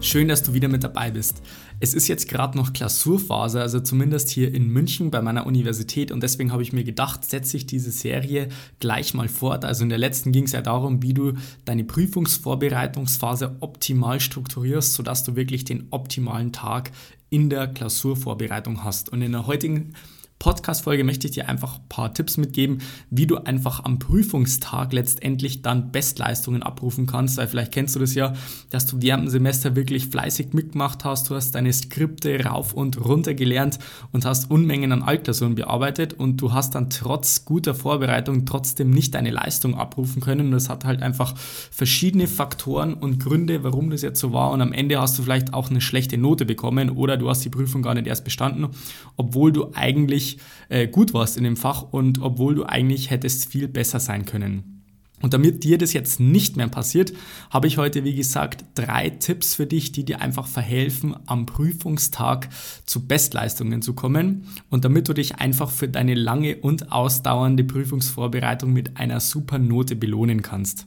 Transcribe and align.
Schön, 0.00 0.28
dass 0.28 0.44
du 0.44 0.54
wieder 0.54 0.68
mit 0.68 0.84
dabei 0.84 1.10
bist. 1.10 1.42
Es 1.80 1.92
ist 1.92 2.06
jetzt 2.06 2.28
gerade 2.28 2.56
noch 2.56 2.72
Klausurphase, 2.72 3.60
also 3.60 3.80
zumindest 3.80 4.28
hier 4.28 4.54
in 4.54 4.68
München 4.68 5.10
bei 5.10 5.20
meiner 5.20 5.44
Universität 5.44 6.12
und 6.12 6.22
deswegen 6.22 6.52
habe 6.52 6.62
ich 6.62 6.72
mir 6.72 6.84
gedacht, 6.84 7.24
setze 7.24 7.56
ich 7.56 7.66
diese 7.66 7.90
Serie 7.90 8.48
gleich 8.78 9.12
mal 9.12 9.28
fort. 9.28 9.64
Also 9.64 9.82
in 9.82 9.88
der 9.88 9.98
letzten 9.98 10.30
ging 10.30 10.44
es 10.44 10.52
ja 10.52 10.62
darum, 10.62 11.02
wie 11.02 11.14
du 11.14 11.32
deine 11.64 11.82
Prüfungsvorbereitungsphase 11.82 13.56
optimal 13.58 14.20
strukturierst, 14.20 14.94
sodass 14.94 15.24
du 15.24 15.34
wirklich 15.34 15.64
den 15.64 15.88
optimalen 15.90 16.52
Tag 16.52 16.92
in 17.28 17.50
der 17.50 17.66
Klausurvorbereitung 17.66 18.84
hast. 18.84 19.08
Und 19.08 19.20
in 19.20 19.32
der 19.32 19.48
heutigen 19.48 19.94
Podcast-Folge 20.38 21.04
möchte 21.04 21.26
ich 21.26 21.32
dir 21.32 21.48
einfach 21.48 21.76
ein 21.76 21.88
paar 21.88 22.14
Tipps 22.14 22.36
mitgeben, 22.36 22.78
wie 23.10 23.26
du 23.26 23.38
einfach 23.38 23.84
am 23.84 23.98
Prüfungstag 23.98 24.92
letztendlich 24.92 25.62
dann 25.62 25.90
Bestleistungen 25.90 26.62
abrufen 26.62 27.06
kannst, 27.06 27.38
weil 27.38 27.48
vielleicht 27.48 27.72
kennst 27.72 27.96
du 27.96 28.00
das 28.00 28.14
ja, 28.14 28.34
dass 28.70 28.86
du 28.86 29.02
während 29.02 29.24
dem 29.24 29.30
Semester 29.30 29.74
wirklich 29.74 30.06
fleißig 30.06 30.52
mitgemacht 30.52 31.04
hast, 31.04 31.30
du 31.30 31.34
hast 31.34 31.54
deine 31.54 31.72
Skripte 31.72 32.44
rauf 32.44 32.72
und 32.72 33.04
runter 33.04 33.34
gelernt 33.34 33.78
und 34.12 34.24
hast 34.24 34.50
Unmengen 34.50 34.92
an 34.92 35.02
Altklausuren 35.02 35.54
bearbeitet. 35.54 36.14
Und 36.14 36.40
du 36.40 36.52
hast 36.52 36.74
dann 36.74 36.90
trotz 36.90 37.44
guter 37.44 37.74
Vorbereitung 37.74 38.46
trotzdem 38.46 38.90
nicht 38.90 39.14
deine 39.14 39.30
Leistung 39.30 39.74
abrufen 39.74 40.20
können. 40.20 40.46
Und 40.46 40.52
das 40.52 40.68
hat 40.68 40.84
halt 40.84 41.02
einfach 41.02 41.36
verschiedene 41.36 42.26
Faktoren 42.26 42.94
und 42.94 43.18
Gründe, 43.20 43.64
warum 43.64 43.90
das 43.90 44.02
jetzt 44.02 44.20
so 44.20 44.32
war. 44.32 44.50
Und 44.50 44.60
am 44.60 44.72
Ende 44.72 45.00
hast 45.00 45.18
du 45.18 45.22
vielleicht 45.22 45.54
auch 45.54 45.70
eine 45.70 45.80
schlechte 45.80 46.18
Note 46.18 46.44
bekommen 46.44 46.90
oder 46.90 47.16
du 47.16 47.28
hast 47.28 47.44
die 47.44 47.50
Prüfung 47.50 47.82
gar 47.82 47.94
nicht 47.94 48.06
erst 48.06 48.24
bestanden, 48.24 48.68
obwohl 49.16 49.52
du 49.52 49.72
eigentlich 49.74 50.27
äh, 50.68 50.86
gut 50.86 51.14
warst 51.14 51.36
in 51.36 51.44
dem 51.44 51.56
Fach 51.56 51.82
und 51.82 52.20
obwohl 52.20 52.54
du 52.54 52.64
eigentlich 52.64 53.10
hättest 53.10 53.50
viel 53.50 53.68
besser 53.68 54.00
sein 54.00 54.24
können. 54.24 54.78
Und 55.20 55.34
damit 55.34 55.64
dir 55.64 55.78
das 55.78 55.92
jetzt 55.92 56.20
nicht 56.20 56.56
mehr 56.56 56.68
passiert, 56.68 57.12
habe 57.50 57.66
ich 57.66 57.76
heute, 57.78 58.04
wie 58.04 58.14
gesagt, 58.14 58.64
drei 58.74 59.10
Tipps 59.10 59.54
für 59.56 59.66
dich, 59.66 59.90
die 59.90 60.04
dir 60.04 60.20
einfach 60.20 60.46
verhelfen, 60.46 61.16
am 61.26 61.44
Prüfungstag 61.44 62.48
zu 62.86 63.06
Bestleistungen 63.06 63.82
zu 63.82 63.94
kommen 63.94 64.46
und 64.70 64.84
damit 64.84 65.08
du 65.08 65.14
dich 65.14 65.36
einfach 65.36 65.70
für 65.70 65.88
deine 65.88 66.14
lange 66.14 66.56
und 66.56 66.92
ausdauernde 66.92 67.64
Prüfungsvorbereitung 67.64 68.72
mit 68.72 68.96
einer 68.96 69.18
super 69.18 69.58
Note 69.58 69.96
belohnen 69.96 70.42
kannst. 70.42 70.86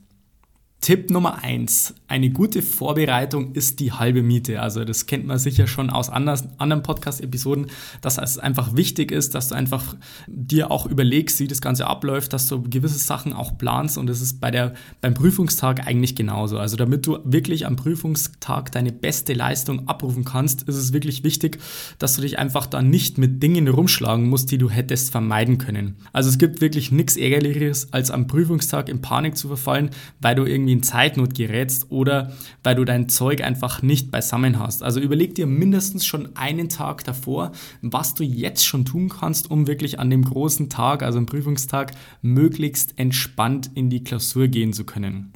Tipp 0.81 1.11
Nummer 1.11 1.43
eins: 1.43 1.93
Eine 2.07 2.31
gute 2.31 2.63
Vorbereitung 2.63 3.53
ist 3.53 3.79
die 3.79 3.91
halbe 3.91 4.23
Miete. 4.23 4.63
Also 4.63 4.83
das 4.83 5.05
kennt 5.05 5.27
man 5.27 5.37
sicher 5.37 5.67
schon 5.67 5.91
aus 5.91 6.09
anderen 6.09 6.81
Podcast-Episoden, 6.81 7.67
dass 8.01 8.17
es 8.17 8.39
einfach 8.39 8.75
wichtig 8.75 9.11
ist, 9.11 9.35
dass 9.35 9.49
du 9.49 9.55
einfach 9.55 9.95
dir 10.25 10.71
auch 10.71 10.87
überlegst, 10.87 11.39
wie 11.39 11.47
das 11.47 11.61
Ganze 11.61 11.85
abläuft, 11.85 12.33
dass 12.33 12.47
du 12.47 12.63
gewisse 12.63 12.97
Sachen 12.97 13.31
auch 13.31 13.59
planst 13.59 13.99
und 13.99 14.07
das 14.07 14.21
ist 14.21 14.41
bei 14.41 14.49
der, 14.49 14.73
beim 15.01 15.13
Prüfungstag 15.13 15.85
eigentlich 15.85 16.15
genauso. 16.15 16.57
Also 16.57 16.77
damit 16.77 17.05
du 17.05 17.19
wirklich 17.25 17.67
am 17.67 17.75
Prüfungstag 17.75 18.71
deine 18.71 18.91
beste 18.91 19.33
Leistung 19.33 19.87
abrufen 19.87 20.25
kannst, 20.25 20.63
ist 20.63 20.77
es 20.77 20.93
wirklich 20.93 21.23
wichtig, 21.23 21.59
dass 21.99 22.15
du 22.15 22.23
dich 22.23 22.39
einfach 22.39 22.65
da 22.65 22.81
nicht 22.81 23.19
mit 23.19 23.43
Dingen 23.43 23.67
rumschlagen 23.67 24.27
musst, 24.27 24.49
die 24.49 24.57
du 24.57 24.71
hättest 24.71 25.11
vermeiden 25.11 25.59
können. 25.59 25.97
Also 26.11 26.29
es 26.29 26.39
gibt 26.39 26.59
wirklich 26.59 26.91
nichts 26.91 27.17
Ärgerlicheres, 27.17 27.93
als 27.93 28.09
am 28.09 28.25
Prüfungstag 28.25 28.89
in 28.89 29.03
Panik 29.03 29.37
zu 29.37 29.47
verfallen, 29.47 29.91
weil 30.19 30.33
du 30.33 30.45
irgendwie 30.45 30.70
irgendwie 30.71 30.73
in 30.73 30.83
Zeitnot 30.83 31.35
gerätst 31.35 31.91
oder 31.91 32.31
weil 32.63 32.75
du 32.75 32.85
dein 32.85 33.09
Zeug 33.09 33.43
einfach 33.43 33.81
nicht 33.81 34.11
beisammen 34.11 34.59
hast. 34.59 34.83
Also 34.83 34.99
überleg 34.99 35.35
dir 35.35 35.45
mindestens 35.45 36.05
schon 36.05 36.35
einen 36.35 36.69
Tag 36.69 37.03
davor, 37.03 37.51
was 37.81 38.13
du 38.13 38.23
jetzt 38.23 38.65
schon 38.65 38.85
tun 38.85 39.09
kannst, 39.09 39.51
um 39.51 39.67
wirklich 39.67 39.99
an 39.99 40.09
dem 40.09 40.23
großen 40.23 40.69
Tag, 40.69 41.03
also 41.03 41.19
am 41.19 41.25
Prüfungstag, 41.25 41.91
möglichst 42.21 42.97
entspannt 42.97 43.71
in 43.75 43.89
die 43.89 44.03
Klausur 44.03 44.47
gehen 44.47 44.73
zu 44.73 44.85
können. 44.85 45.33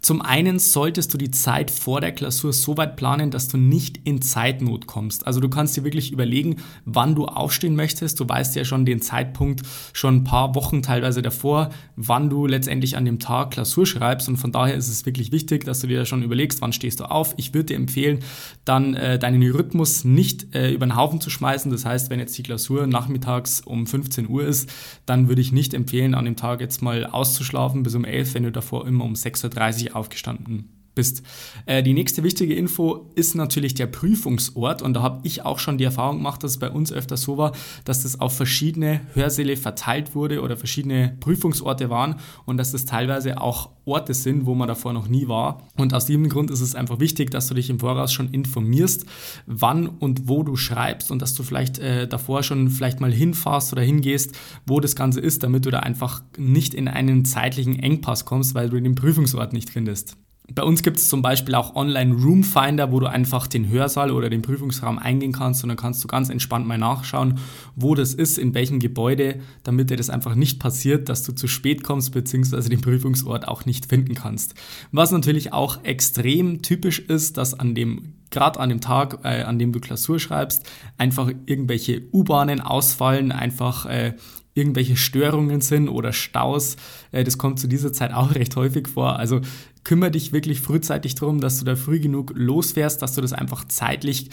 Zum 0.00 0.22
einen 0.22 0.58
solltest 0.58 1.12
du 1.12 1.18
die 1.18 1.30
Zeit 1.30 1.70
vor 1.70 2.00
der 2.00 2.12
Klausur 2.12 2.54
so 2.54 2.78
weit 2.78 2.96
planen, 2.96 3.30
dass 3.30 3.48
du 3.48 3.58
nicht 3.58 4.00
in 4.04 4.22
Zeitnot 4.22 4.86
kommst. 4.86 5.26
Also 5.26 5.40
du 5.40 5.50
kannst 5.50 5.76
dir 5.76 5.84
wirklich 5.84 6.10
überlegen, 6.10 6.56
wann 6.86 7.14
du 7.14 7.26
aufstehen 7.26 7.76
möchtest. 7.76 8.18
Du 8.18 8.26
weißt 8.26 8.56
ja 8.56 8.64
schon 8.64 8.86
den 8.86 9.02
Zeitpunkt 9.02 9.60
schon 9.92 10.16
ein 10.16 10.24
paar 10.24 10.54
Wochen 10.54 10.82
teilweise 10.82 11.20
davor, 11.20 11.68
wann 11.96 12.30
du 12.30 12.46
letztendlich 12.46 12.96
an 12.96 13.04
dem 13.04 13.18
Tag 13.18 13.50
Klausur 13.50 13.84
schreibst. 13.84 14.26
Und 14.30 14.38
von 14.38 14.52
daher 14.52 14.74
ist 14.74 14.88
es 14.88 15.04
wirklich 15.04 15.32
wichtig, 15.32 15.64
dass 15.64 15.80
du 15.80 15.86
dir 15.86 16.06
schon 16.06 16.22
überlegst, 16.22 16.62
wann 16.62 16.72
stehst 16.72 17.00
du 17.00 17.04
auf. 17.04 17.34
Ich 17.36 17.52
würde 17.52 17.66
dir 17.66 17.76
empfehlen, 17.76 18.20
dann 18.64 18.94
äh, 18.94 19.18
deinen 19.18 19.42
Rhythmus 19.42 20.04
nicht 20.04 20.54
äh, 20.54 20.72
über 20.72 20.86
den 20.86 20.96
Haufen 20.96 21.20
zu 21.20 21.28
schmeißen. 21.28 21.70
Das 21.70 21.84
heißt, 21.84 22.08
wenn 22.08 22.20
jetzt 22.20 22.38
die 22.38 22.42
Klausur 22.42 22.86
nachmittags 22.86 23.60
um 23.60 23.86
15 23.86 24.30
Uhr 24.30 24.44
ist, 24.44 24.72
dann 25.04 25.28
würde 25.28 25.42
ich 25.42 25.52
nicht 25.52 25.74
empfehlen, 25.74 26.14
an 26.14 26.24
dem 26.24 26.36
Tag 26.36 26.62
jetzt 26.62 26.80
mal 26.80 27.04
auszuschlafen 27.04 27.82
bis 27.82 27.94
um 27.94 28.06
11, 28.06 28.32
wenn 28.32 28.44
du 28.44 28.52
davor 28.52 28.86
immer 28.86 29.04
um 29.04 29.12
6.30 29.12 29.88
Uhr 29.88 29.89
aufgestanden 29.94 30.79
bist. 31.00 31.22
Äh, 31.64 31.82
die 31.82 31.94
nächste 31.94 32.22
wichtige 32.22 32.54
Info 32.54 33.10
ist 33.14 33.34
natürlich 33.34 33.72
der 33.72 33.86
Prüfungsort 33.86 34.82
und 34.82 34.92
da 34.92 35.00
habe 35.00 35.20
ich 35.22 35.46
auch 35.46 35.58
schon 35.58 35.78
die 35.78 35.84
Erfahrung 35.84 36.18
gemacht, 36.18 36.44
dass 36.44 36.50
es 36.50 36.58
bei 36.58 36.70
uns 36.70 36.92
öfter 36.92 37.16
so 37.16 37.38
war, 37.38 37.52
dass 37.86 38.02
das 38.02 38.20
auf 38.20 38.36
verschiedene 38.36 39.00
Hörsäle 39.14 39.56
verteilt 39.56 40.14
wurde 40.14 40.42
oder 40.42 40.58
verschiedene 40.58 41.16
Prüfungsorte 41.20 41.88
waren 41.88 42.16
und 42.44 42.58
dass 42.58 42.72
das 42.72 42.84
teilweise 42.84 43.40
auch 43.40 43.70
Orte 43.86 44.12
sind, 44.12 44.44
wo 44.44 44.54
man 44.54 44.68
davor 44.68 44.92
noch 44.92 45.08
nie 45.08 45.26
war. 45.26 45.66
Und 45.78 45.94
aus 45.94 46.04
diesem 46.04 46.28
Grund 46.28 46.50
ist 46.50 46.60
es 46.60 46.74
einfach 46.74 47.00
wichtig, 47.00 47.30
dass 47.30 47.48
du 47.48 47.54
dich 47.54 47.70
im 47.70 47.80
Voraus 47.80 48.12
schon 48.12 48.28
informierst, 48.28 49.06
wann 49.46 49.86
und 49.86 50.28
wo 50.28 50.42
du 50.42 50.54
schreibst 50.56 51.10
und 51.10 51.22
dass 51.22 51.32
du 51.32 51.42
vielleicht 51.42 51.78
äh, 51.78 52.06
davor 52.06 52.42
schon 52.42 52.68
vielleicht 52.68 53.00
mal 53.00 53.10
hinfährst 53.12 53.72
oder 53.72 53.82
hingehst, 53.82 54.38
wo 54.66 54.80
das 54.80 54.94
Ganze 54.96 55.20
ist, 55.20 55.42
damit 55.42 55.64
du 55.64 55.70
da 55.70 55.78
einfach 55.80 56.22
nicht 56.36 56.74
in 56.74 56.88
einen 56.88 57.24
zeitlichen 57.24 57.78
Engpass 57.78 58.26
kommst, 58.26 58.54
weil 58.54 58.68
du 58.68 58.78
den 58.78 58.94
Prüfungsort 58.94 59.54
nicht 59.54 59.70
findest. 59.70 60.16
Bei 60.54 60.62
uns 60.62 60.82
gibt 60.82 60.96
es 60.96 61.08
zum 61.08 61.22
Beispiel 61.22 61.54
auch 61.54 61.76
Online 61.76 62.14
Room 62.14 62.42
Finder, 62.44 62.92
wo 62.92 63.00
du 63.00 63.06
einfach 63.06 63.46
den 63.46 63.68
Hörsaal 63.68 64.10
oder 64.10 64.30
den 64.30 64.42
Prüfungsraum 64.42 64.98
eingehen 64.98 65.32
kannst 65.32 65.62
und 65.62 65.68
dann 65.68 65.76
kannst 65.76 66.02
du 66.02 66.08
ganz 66.08 66.28
entspannt 66.28 66.66
mal 66.66 66.78
nachschauen, 66.78 67.38
wo 67.76 67.94
das 67.94 68.14
ist, 68.14 68.38
in 68.38 68.54
welchem 68.54 68.80
Gebäude, 68.80 69.40
damit 69.62 69.90
dir 69.90 69.96
das 69.96 70.10
einfach 70.10 70.34
nicht 70.34 70.58
passiert, 70.58 71.08
dass 71.08 71.22
du 71.22 71.32
zu 71.32 71.46
spät 71.46 71.82
kommst 71.82 72.12
bzw. 72.12 72.68
den 72.68 72.80
Prüfungsort 72.80 73.46
auch 73.46 73.64
nicht 73.64 73.86
finden 73.86 74.14
kannst. 74.14 74.54
Was 74.92 75.12
natürlich 75.12 75.52
auch 75.52 75.84
extrem 75.84 76.62
typisch 76.62 76.98
ist, 76.98 77.36
dass 77.36 77.54
an 77.54 77.74
dem 77.74 78.14
gerade 78.30 78.60
an 78.60 78.68
dem 78.68 78.80
Tag, 78.80 79.18
äh, 79.24 79.42
an 79.42 79.58
dem 79.58 79.72
du 79.72 79.80
Klausur 79.80 80.20
schreibst, 80.20 80.64
einfach 80.96 81.30
irgendwelche 81.46 82.02
U-Bahnen 82.12 82.60
ausfallen, 82.60 83.32
einfach 83.32 83.86
äh, 83.86 84.14
irgendwelche 84.54 84.96
Störungen 84.96 85.60
sind 85.60 85.88
oder 85.88 86.12
Staus. 86.12 86.76
Äh, 87.12 87.24
das 87.24 87.38
kommt 87.38 87.58
zu 87.58 87.66
dieser 87.66 87.92
Zeit 87.92 88.12
auch 88.12 88.34
recht 88.34 88.56
häufig 88.56 88.88
vor. 88.88 89.18
Also 89.18 89.40
kümmere 89.84 90.10
dich 90.10 90.32
wirklich 90.32 90.60
frühzeitig 90.60 91.14
darum, 91.14 91.40
dass 91.40 91.58
du 91.58 91.64
da 91.64 91.74
früh 91.76 92.00
genug 92.00 92.32
losfährst, 92.34 93.00
dass 93.00 93.14
du 93.14 93.20
das 93.20 93.32
einfach 93.32 93.66
zeitlich 93.66 94.30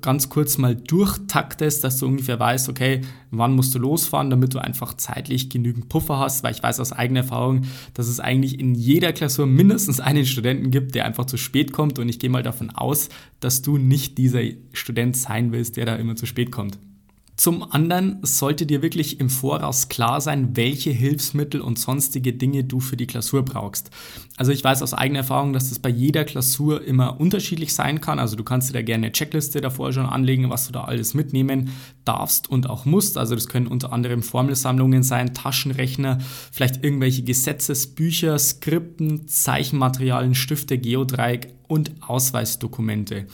ganz 0.00 0.28
kurz 0.28 0.58
mal 0.58 0.74
durchtaktest, 0.74 1.84
dass 1.84 1.98
du 1.98 2.06
ungefähr 2.06 2.40
weißt, 2.40 2.68
okay, 2.68 3.02
wann 3.30 3.54
musst 3.54 3.74
du 3.74 3.78
losfahren, 3.78 4.30
damit 4.30 4.54
du 4.54 4.58
einfach 4.58 4.94
zeitlich 4.94 5.50
genügend 5.50 5.88
Puffer 5.88 6.18
hast, 6.18 6.42
weil 6.42 6.52
ich 6.52 6.62
weiß 6.62 6.80
aus 6.80 6.92
eigener 6.92 7.20
Erfahrung, 7.20 7.62
dass 7.94 8.08
es 8.08 8.20
eigentlich 8.20 8.58
in 8.58 8.74
jeder 8.74 9.12
Klausur 9.12 9.46
mindestens 9.46 10.00
einen 10.00 10.26
Studenten 10.26 10.70
gibt, 10.70 10.94
der 10.94 11.04
einfach 11.04 11.26
zu 11.26 11.36
spät 11.36 11.72
kommt 11.72 11.98
und 11.98 12.08
ich 12.08 12.18
gehe 12.18 12.30
mal 12.30 12.42
davon 12.42 12.70
aus, 12.70 13.08
dass 13.40 13.62
du 13.62 13.78
nicht 13.78 14.18
dieser 14.18 14.42
Student 14.72 15.16
sein 15.16 15.52
willst, 15.52 15.76
der 15.76 15.86
da 15.86 15.96
immer 15.96 16.16
zu 16.16 16.26
spät 16.26 16.50
kommt. 16.50 16.78
Zum 17.36 17.70
anderen 17.70 18.18
sollte 18.22 18.64
dir 18.64 18.80
wirklich 18.80 19.20
im 19.20 19.28
Voraus 19.28 19.88
klar 19.88 20.22
sein, 20.22 20.56
welche 20.56 20.90
Hilfsmittel 20.90 21.60
und 21.60 21.78
sonstige 21.78 22.32
Dinge 22.32 22.64
du 22.64 22.80
für 22.80 22.96
die 22.96 23.06
Klausur 23.06 23.44
brauchst. 23.44 23.90
Also 24.38 24.52
ich 24.52 24.64
weiß 24.64 24.82
aus 24.82 24.94
eigener 24.94 25.20
Erfahrung, 25.20 25.52
dass 25.52 25.68
das 25.68 25.78
bei 25.78 25.90
jeder 25.90 26.24
Klausur 26.24 26.82
immer 26.82 27.20
unterschiedlich 27.20 27.74
sein 27.74 28.00
kann. 28.00 28.18
Also 28.18 28.36
du 28.36 28.44
kannst 28.44 28.70
dir 28.70 28.74
da 28.74 28.82
gerne 28.82 29.06
eine 29.06 29.12
Checkliste 29.12 29.60
davor 29.60 29.92
schon 29.92 30.06
anlegen, 30.06 30.48
was 30.48 30.66
du 30.66 30.72
da 30.72 30.84
alles 30.84 31.12
mitnehmen 31.12 31.70
darfst 32.06 32.48
und 32.48 32.68
auch 32.70 32.84
musst. 32.84 33.18
Also 33.18 33.34
das 33.34 33.48
können 33.48 33.66
unter 33.66 33.92
anderem 33.92 34.22
Formelsammlungen 34.22 35.02
sein, 35.02 35.34
Taschenrechner, 35.34 36.18
vielleicht 36.52 36.82
irgendwelche 36.82 37.22
Gesetzesbücher, 37.22 38.38
Skripten, 38.38 39.28
Zeichenmaterialien, 39.28 40.34
Stifte, 40.34 40.78
Geodreieck, 40.78 41.56
und 41.68 41.92
Ausweisdokumente. 42.00 43.26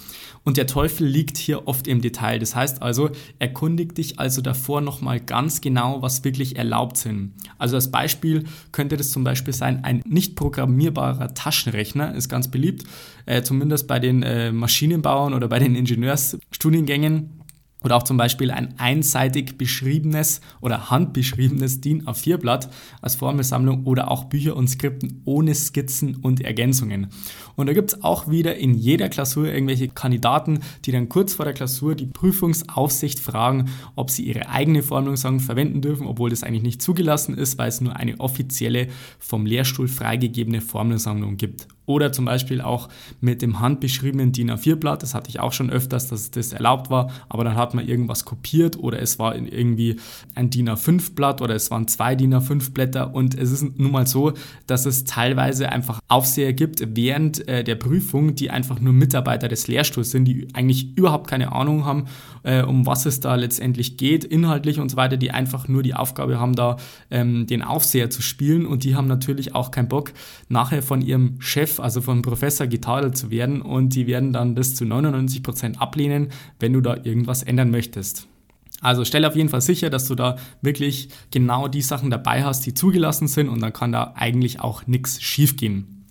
Und 0.45 0.57
der 0.57 0.67
Teufel 0.67 1.07
liegt 1.07 1.37
hier 1.37 1.69
oft 1.69 1.87
im 1.87 2.01
Detail. 2.01 2.39
Das 2.39 2.57
heißt 2.57 2.83
also, 2.83 3.11
erkundig 3.39 3.95
dich 3.95 4.19
also 4.19 4.41
davor 4.41 4.81
nochmal 4.81 5.21
ganz 5.21 5.61
genau, 5.61 6.03
was 6.03 6.25
wirklich 6.25 6.57
erlaubt 6.57 6.97
sind. 6.97 7.33
Also 7.59 7.77
als 7.77 7.91
Beispiel 7.91 8.45
könnte 8.73 8.97
das 8.97 9.11
zum 9.11 9.23
Beispiel 9.23 9.55
sein, 9.55 9.85
ein 9.85 10.03
nicht 10.05 10.35
programmierbarer 10.35 11.35
Taschenrechner 11.35 12.15
ist 12.15 12.29
ganz 12.29 12.49
beliebt, 12.49 12.85
äh, 13.27 13.43
zumindest 13.43 13.87
bei 13.87 13.99
den 13.99 14.23
äh, 14.23 14.51
Maschinenbauern 14.51 15.35
oder 15.35 15.49
bei 15.49 15.59
den 15.59 15.77
Ingenieursstudiengängen 15.77 17.42
oder 17.85 17.97
auch 17.97 18.03
zum 18.03 18.17
Beispiel 18.17 18.51
ein 18.51 18.75
einseitig 18.79 19.59
beschriebenes 19.59 20.41
oder 20.61 20.91
handbeschriebenes 20.91 21.81
DIN 21.81 22.05
A4-Blatt 22.05 22.69
als 23.01 23.17
Formelsammlung 23.17 23.85
oder 23.85 24.11
auch 24.11 24.25
Bücher 24.25 24.57
und 24.57 24.69
Skripten 24.69 25.23
ohne 25.25 25.55
Skizzen 25.55 26.17
und 26.17 26.41
Ergänzungen. 26.41 27.09
Und 27.57 27.67
da 27.67 27.73
gibt 27.73 27.93
es 27.93 28.03
auch 28.03 28.29
wieder 28.29 28.57
in 28.57 28.75
jeder 28.75 29.09
Klausur 29.09 29.47
irgendwelche 29.47 29.89
Kandidaten, 29.89 30.61
die 30.85 30.93
dann 30.93 31.09
kurz 31.09 31.35
vor 31.35 31.45
der 31.45 31.55
Klausur 31.55 31.95
die 31.95 32.07
Prüfungsaufsicht 32.07 33.21
fragen, 33.21 33.71
ob 33.97 34.11
sie 34.11 34.25
ihre 34.25 34.49
eigene 34.49 34.83
Formelsammlung 34.83 35.41
verwenden 35.41 35.81
dürfen, 35.81 36.07
obwohl 36.07 36.31
das 36.31 36.43
eigentlich 36.43 36.63
nicht 36.63 36.83
zugelassen 36.83 37.37
ist, 37.37 37.59
weil 37.59 37.69
es 37.69 37.81
nur 37.81 37.97
eine 37.97 38.19
offizielle 38.21 38.89
vom 39.19 39.47
Lehrstuhl 39.47 39.89
freigegebene 39.89 40.61
Formelsammlung 40.61 41.37
gibt. 41.37 41.67
Oder 41.85 42.13
zum 42.13 42.27
Beispiel 42.27 42.61
auch 42.61 42.89
mit 43.21 43.43
dem 43.43 43.59
handbeschriebenen 43.59 44.31
DIN 44.31 44.53
A4-Blatt. 44.53 45.03
Das 45.03 45.15
hatte 45.15 45.29
ich 45.29 45.41
auch 45.41 45.53
schon 45.53 45.69
öfters, 45.69 46.07
dass 46.07 46.31
das 46.31 46.53
erlaubt 46.53 46.91
war. 46.91 47.11
Aber 47.29 47.43
dann 47.43 47.57
hat 47.57 47.75
man 47.75 47.87
irgendwas 47.87 48.25
kopiert 48.25 48.79
oder 48.79 49.01
es 49.01 49.19
war 49.19 49.35
irgendwie 49.35 49.97
ein 50.37 50.49
DIN 50.49 50.71
A5-Blatt 50.71 51.41
oder 51.43 51.57
es 51.57 51.71
waren 51.73 51.89
zwei 51.89 52.15
DIN 52.15 52.35
A5-Blätter. 52.35 53.13
Und 53.13 53.37
es 53.37 53.51
ist 53.51 53.79
nun 53.79 53.91
mal 53.91 54.07
so, 54.07 54.33
dass 54.67 54.87
es 54.87 55.05
teilweise 55.05 55.71
einfach 55.71 55.99
Aufseher 56.07 56.53
gibt 56.53 56.83
während 56.97 57.42
äh, 57.49 57.65
der 57.65 57.75
Prüfung, 57.75 58.35
die 58.35 58.51
einfach 58.51 58.81
nur 58.81 58.93
Mitarbeiter 58.93 59.49
des 59.49 59.69
Lehrstuhls 59.69 60.11
sind, 60.11 60.25
die 60.25 60.49
eigentlich 60.55 60.97
überhaupt 60.97 61.29
keine 61.29 61.53
Ahnung 61.53 61.85
haben, 61.85 62.05
äh, 62.43 62.63
um 62.63 62.87
was 62.87 63.07
es 63.07 63.21
da 63.21 63.35
letztendlich 63.35 63.97
geht, 63.97 64.25
inhaltlich 64.25 64.81
und 64.81 64.91
so 64.91 64.97
weiter, 64.97 65.17
die 65.17 65.31
einfach 65.31 65.69
nur 65.69 65.83
die 65.83 65.95
Aufgabe 65.95 66.41
haben, 66.41 66.55
da 66.55 66.77
ähm, 67.11 67.47
den 67.47 67.63
Aufseher 67.63 68.11
zu 68.11 68.23
spielen. 68.23 68.67
Und 68.67 68.85
die 68.85 68.97
haben 68.97 69.07
natürlich 69.07 69.55
auch 69.55 69.71
keinen 69.71 69.89
Bock, 69.89 70.13
nachher 70.49 70.83
von 70.83 71.03
ihrem 71.03 71.41
Chef 71.41 71.81
also 71.81 72.01
vom 72.01 72.23
Professor 72.23 72.67
getadelt 72.67 73.17
zu 73.17 73.31
werden 73.31 73.63
und 73.63 73.95
die 73.95 74.07
werden 74.07 74.33
dann 74.33 74.55
bis 74.55 74.75
zu 74.75 74.85
99 74.85 75.43
Prozent 75.43 75.81
ablehnen, 75.81 76.29
wenn 76.61 76.73
du 76.73 76.81
da 76.81 76.97
irgendwas 77.03 77.43
ändern 77.43 77.71
möchtest. 77.71 78.29
Also 78.83 79.05
stell 79.05 79.25
auf 79.25 79.37
jeden 79.37 79.49
Fall 79.49 79.61
sicher, 79.61 79.91
dass 79.91 80.09
du 80.09 80.17
da 80.17 80.37
wirklich 80.61 81.09
genau 81.31 81.69
die 81.69 81.83
Sachen 81.83 82.11
dabei 82.11 82.45
hast, 82.45 82.67
die 82.67 82.75
zugelassen 82.75 83.29
sind 83.29 83.49
und 83.49 83.61
dann 83.61 83.73
kann 83.73 83.93
da 83.93 84.13
eigentlich 84.17 84.61
auch 84.61 84.87
nichts 84.89 85.23
schiefgehen. 85.23 86.02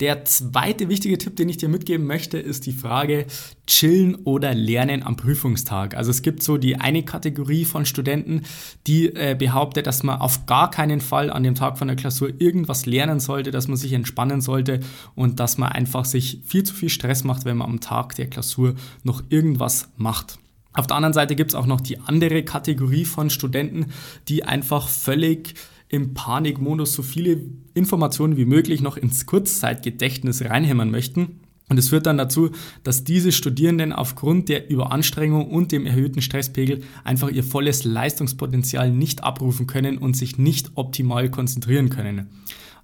Der 0.00 0.24
zweite 0.24 0.88
wichtige 0.88 1.18
Tipp, 1.18 1.36
den 1.36 1.50
ich 1.50 1.58
dir 1.58 1.68
mitgeben 1.68 2.06
möchte, 2.06 2.38
ist 2.38 2.64
die 2.64 2.72
Frage, 2.72 3.26
chillen 3.66 4.14
oder 4.24 4.54
lernen 4.54 5.02
am 5.02 5.16
Prüfungstag. 5.16 5.94
Also 5.94 6.10
es 6.10 6.22
gibt 6.22 6.42
so 6.42 6.56
die 6.56 6.76
eine 6.76 7.04
Kategorie 7.04 7.66
von 7.66 7.84
Studenten, 7.84 8.42
die 8.86 9.14
äh, 9.14 9.36
behauptet, 9.38 9.86
dass 9.86 10.02
man 10.02 10.18
auf 10.18 10.46
gar 10.46 10.70
keinen 10.70 11.02
Fall 11.02 11.28
an 11.28 11.42
dem 11.42 11.54
Tag 11.54 11.76
von 11.76 11.88
der 11.88 11.98
Klausur 11.98 12.32
irgendwas 12.38 12.86
lernen 12.86 13.20
sollte, 13.20 13.50
dass 13.50 13.68
man 13.68 13.76
sich 13.76 13.92
entspannen 13.92 14.40
sollte 14.40 14.80
und 15.14 15.38
dass 15.38 15.58
man 15.58 15.70
einfach 15.70 16.06
sich 16.06 16.40
viel 16.46 16.62
zu 16.62 16.74
viel 16.74 16.88
Stress 16.88 17.22
macht, 17.22 17.44
wenn 17.44 17.58
man 17.58 17.68
am 17.68 17.80
Tag 17.80 18.14
der 18.14 18.28
Klausur 18.28 18.76
noch 19.02 19.22
irgendwas 19.28 19.90
macht. 19.98 20.38
Auf 20.72 20.86
der 20.86 20.96
anderen 20.96 21.12
Seite 21.12 21.36
gibt 21.36 21.50
es 21.50 21.54
auch 21.54 21.66
noch 21.66 21.80
die 21.80 21.98
andere 21.98 22.42
Kategorie 22.42 23.04
von 23.04 23.28
Studenten, 23.28 23.86
die 24.28 24.44
einfach 24.44 24.88
völlig 24.88 25.54
im 25.90 26.14
Panikmodus 26.14 26.94
so 26.94 27.02
viele 27.02 27.40
Informationen 27.74 28.36
wie 28.36 28.44
möglich 28.44 28.80
noch 28.80 28.96
ins 28.96 29.26
Kurzzeitgedächtnis 29.26 30.42
reinhämmern 30.44 30.90
möchten. 30.90 31.40
Und 31.68 31.78
es 31.78 31.90
führt 31.90 32.06
dann 32.06 32.18
dazu, 32.18 32.50
dass 32.82 33.04
diese 33.04 33.30
Studierenden 33.30 33.92
aufgrund 33.92 34.48
der 34.48 34.70
Überanstrengung 34.70 35.48
und 35.50 35.70
dem 35.70 35.86
erhöhten 35.86 36.22
Stresspegel 36.22 36.82
einfach 37.04 37.28
ihr 37.30 37.44
volles 37.44 37.84
Leistungspotenzial 37.84 38.90
nicht 38.90 39.22
abrufen 39.22 39.66
können 39.66 39.98
und 39.98 40.16
sich 40.16 40.38
nicht 40.38 40.72
optimal 40.74 41.30
konzentrieren 41.30 41.90
können. 41.90 42.28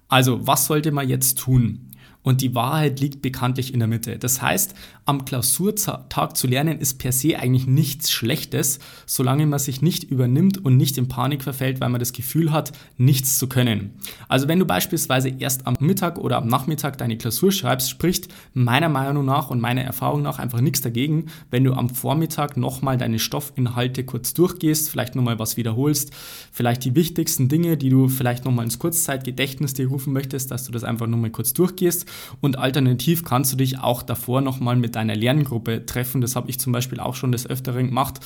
Also, 0.07 0.45
was 0.47 0.67
sollte 0.67 0.91
man 0.91 1.09
jetzt 1.09 1.37
tun? 1.37 1.91
Und 2.27 2.41
die 2.41 2.53
Wahrheit 2.53 2.99
liegt 2.99 3.21
bekanntlich 3.21 3.73
in 3.73 3.79
der 3.79 3.87
Mitte. 3.87 4.19
Das 4.19 4.41
heißt, 4.41 4.75
am 5.05 5.23
Klausurtag 5.23 6.35
zu 6.35 6.45
lernen 6.47 6.79
ist 6.79 6.99
per 6.99 7.13
se 7.13 7.39
eigentlich 7.39 7.67
nichts 7.67 8.11
Schlechtes, 8.11 8.79
solange 9.05 9.45
man 9.45 9.59
sich 9.59 9.81
nicht 9.81 10.03
übernimmt 10.03 10.57
und 10.57 10.75
nicht 10.75 10.97
in 10.97 11.07
Panik 11.07 11.41
verfällt, 11.41 11.79
weil 11.79 11.87
man 11.87 11.99
das 12.01 12.11
Gefühl 12.11 12.51
hat, 12.51 12.73
nichts 12.97 13.39
zu 13.39 13.47
können. 13.47 13.91
Also 14.27 14.49
wenn 14.49 14.59
du 14.59 14.65
beispielsweise 14.65 15.29
erst 15.29 15.67
am 15.67 15.77
Mittag 15.79 16.17
oder 16.17 16.35
am 16.35 16.47
Nachmittag 16.47 16.97
deine 16.97 17.17
Klausur 17.17 17.53
schreibst, 17.53 17.89
spricht 17.89 18.27
meiner 18.53 18.89
Meinung 18.89 19.23
nach 19.23 19.49
und 19.49 19.61
meiner 19.61 19.83
Erfahrung 19.83 20.21
nach 20.21 20.37
einfach 20.37 20.59
nichts 20.59 20.81
dagegen, 20.81 21.27
wenn 21.49 21.63
du 21.63 21.71
am 21.75 21.87
Vormittag 21.87 22.57
nochmal 22.57 22.97
deine 22.97 23.19
Stoffinhalte 23.19 24.03
kurz 24.03 24.33
durchgehst, 24.33 24.89
vielleicht 24.89 25.15
nochmal 25.15 25.39
was 25.39 25.55
wiederholst, 25.55 26.11
vielleicht 26.51 26.83
die 26.83 26.93
wichtigsten 26.93 27.47
Dinge, 27.47 27.77
die 27.77 27.89
du 27.89 28.09
vielleicht 28.09 28.43
nochmal 28.43 28.65
ins 28.65 28.79
Kurzzeitgedächtnis 28.79 29.75
dir 29.75 29.87
rufen 29.87 30.11
möchtest, 30.11 30.51
dass 30.51 30.65
du 30.65 30.73
das 30.73 30.83
einfach 30.83 31.07
nochmal 31.07 31.29
kurz 31.29 31.53
durchgehst 31.53 32.05
und 32.41 32.57
alternativ 32.57 33.23
kannst 33.23 33.53
du 33.53 33.57
dich 33.57 33.79
auch 33.79 34.03
davor 34.03 34.41
nochmal 34.41 34.75
mit 34.75 34.95
deiner 34.95 35.15
Lerngruppe 35.15 35.85
treffen. 35.85 36.21
Das 36.21 36.35
habe 36.35 36.49
ich 36.49 36.59
zum 36.59 36.73
Beispiel 36.73 36.99
auch 36.99 37.15
schon 37.15 37.31
des 37.31 37.47
Öfteren 37.47 37.87
gemacht 37.87 38.19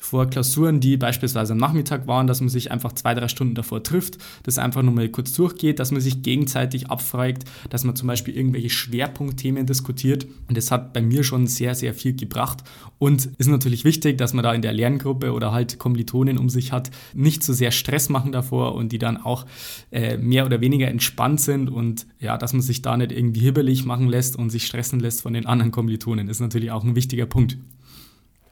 vor 0.00 0.26
Klausuren, 0.26 0.80
die 0.80 0.96
beispielsweise 0.96 1.54
am 1.54 1.58
Nachmittag 1.58 2.06
waren, 2.06 2.26
dass 2.26 2.40
man 2.40 2.48
sich 2.48 2.70
einfach 2.70 2.92
zwei, 2.92 3.14
drei 3.14 3.28
Stunden 3.28 3.54
davor 3.54 3.82
trifft, 3.82 4.18
das 4.42 4.58
einfach 4.58 4.82
nochmal 4.82 5.08
kurz 5.08 5.32
durchgeht, 5.32 5.78
dass 5.78 5.92
man 5.92 6.00
sich 6.00 6.22
gegenseitig 6.22 6.90
abfragt, 6.90 7.44
dass 7.70 7.84
man 7.84 7.96
zum 7.96 8.08
Beispiel 8.08 8.36
irgendwelche 8.36 8.70
Schwerpunktthemen 8.70 9.66
diskutiert. 9.66 10.26
Und 10.48 10.56
das 10.56 10.70
hat 10.70 10.92
bei 10.92 11.00
mir 11.00 11.24
schon 11.24 11.46
sehr, 11.46 11.74
sehr 11.74 11.94
viel 11.94 12.14
gebracht. 12.14 12.62
Und 12.98 13.30
ist 13.38 13.48
natürlich 13.48 13.84
wichtig, 13.84 14.18
dass 14.18 14.34
man 14.34 14.42
da 14.42 14.52
in 14.52 14.62
der 14.62 14.72
Lerngruppe 14.72 15.32
oder 15.32 15.52
halt 15.52 15.78
Kommilitonen 15.78 16.38
um 16.38 16.48
sich 16.48 16.72
hat, 16.72 16.90
nicht 17.14 17.42
so 17.42 17.52
sehr 17.52 17.70
Stress 17.70 18.08
machen 18.08 18.32
davor 18.32 18.74
und 18.74 18.92
die 18.92 18.98
dann 18.98 19.16
auch 19.16 19.46
äh, 19.90 20.16
mehr 20.16 20.46
oder 20.46 20.60
weniger 20.60 20.88
entspannt 20.88 21.40
sind 21.40 21.70
und 21.70 22.06
ja, 22.20 22.36
dass 22.38 22.52
man 22.52 22.62
sich 22.62 22.82
da 22.82 22.96
nicht 22.96 23.12
irgendwie 23.12 23.40
hibbelig 23.40 23.84
machen 23.84 24.08
lässt 24.08 24.36
und 24.36 24.50
sich 24.50 24.66
stressen 24.66 25.00
lässt 25.00 25.22
von 25.22 25.32
den 25.32 25.46
anderen 25.46 25.72
Kommilitonen, 25.72 26.28
ist 26.28 26.40
natürlich 26.40 26.70
auch 26.70 26.84
ein 26.84 26.96
wichtiger 26.96 27.26
Punkt. 27.26 27.58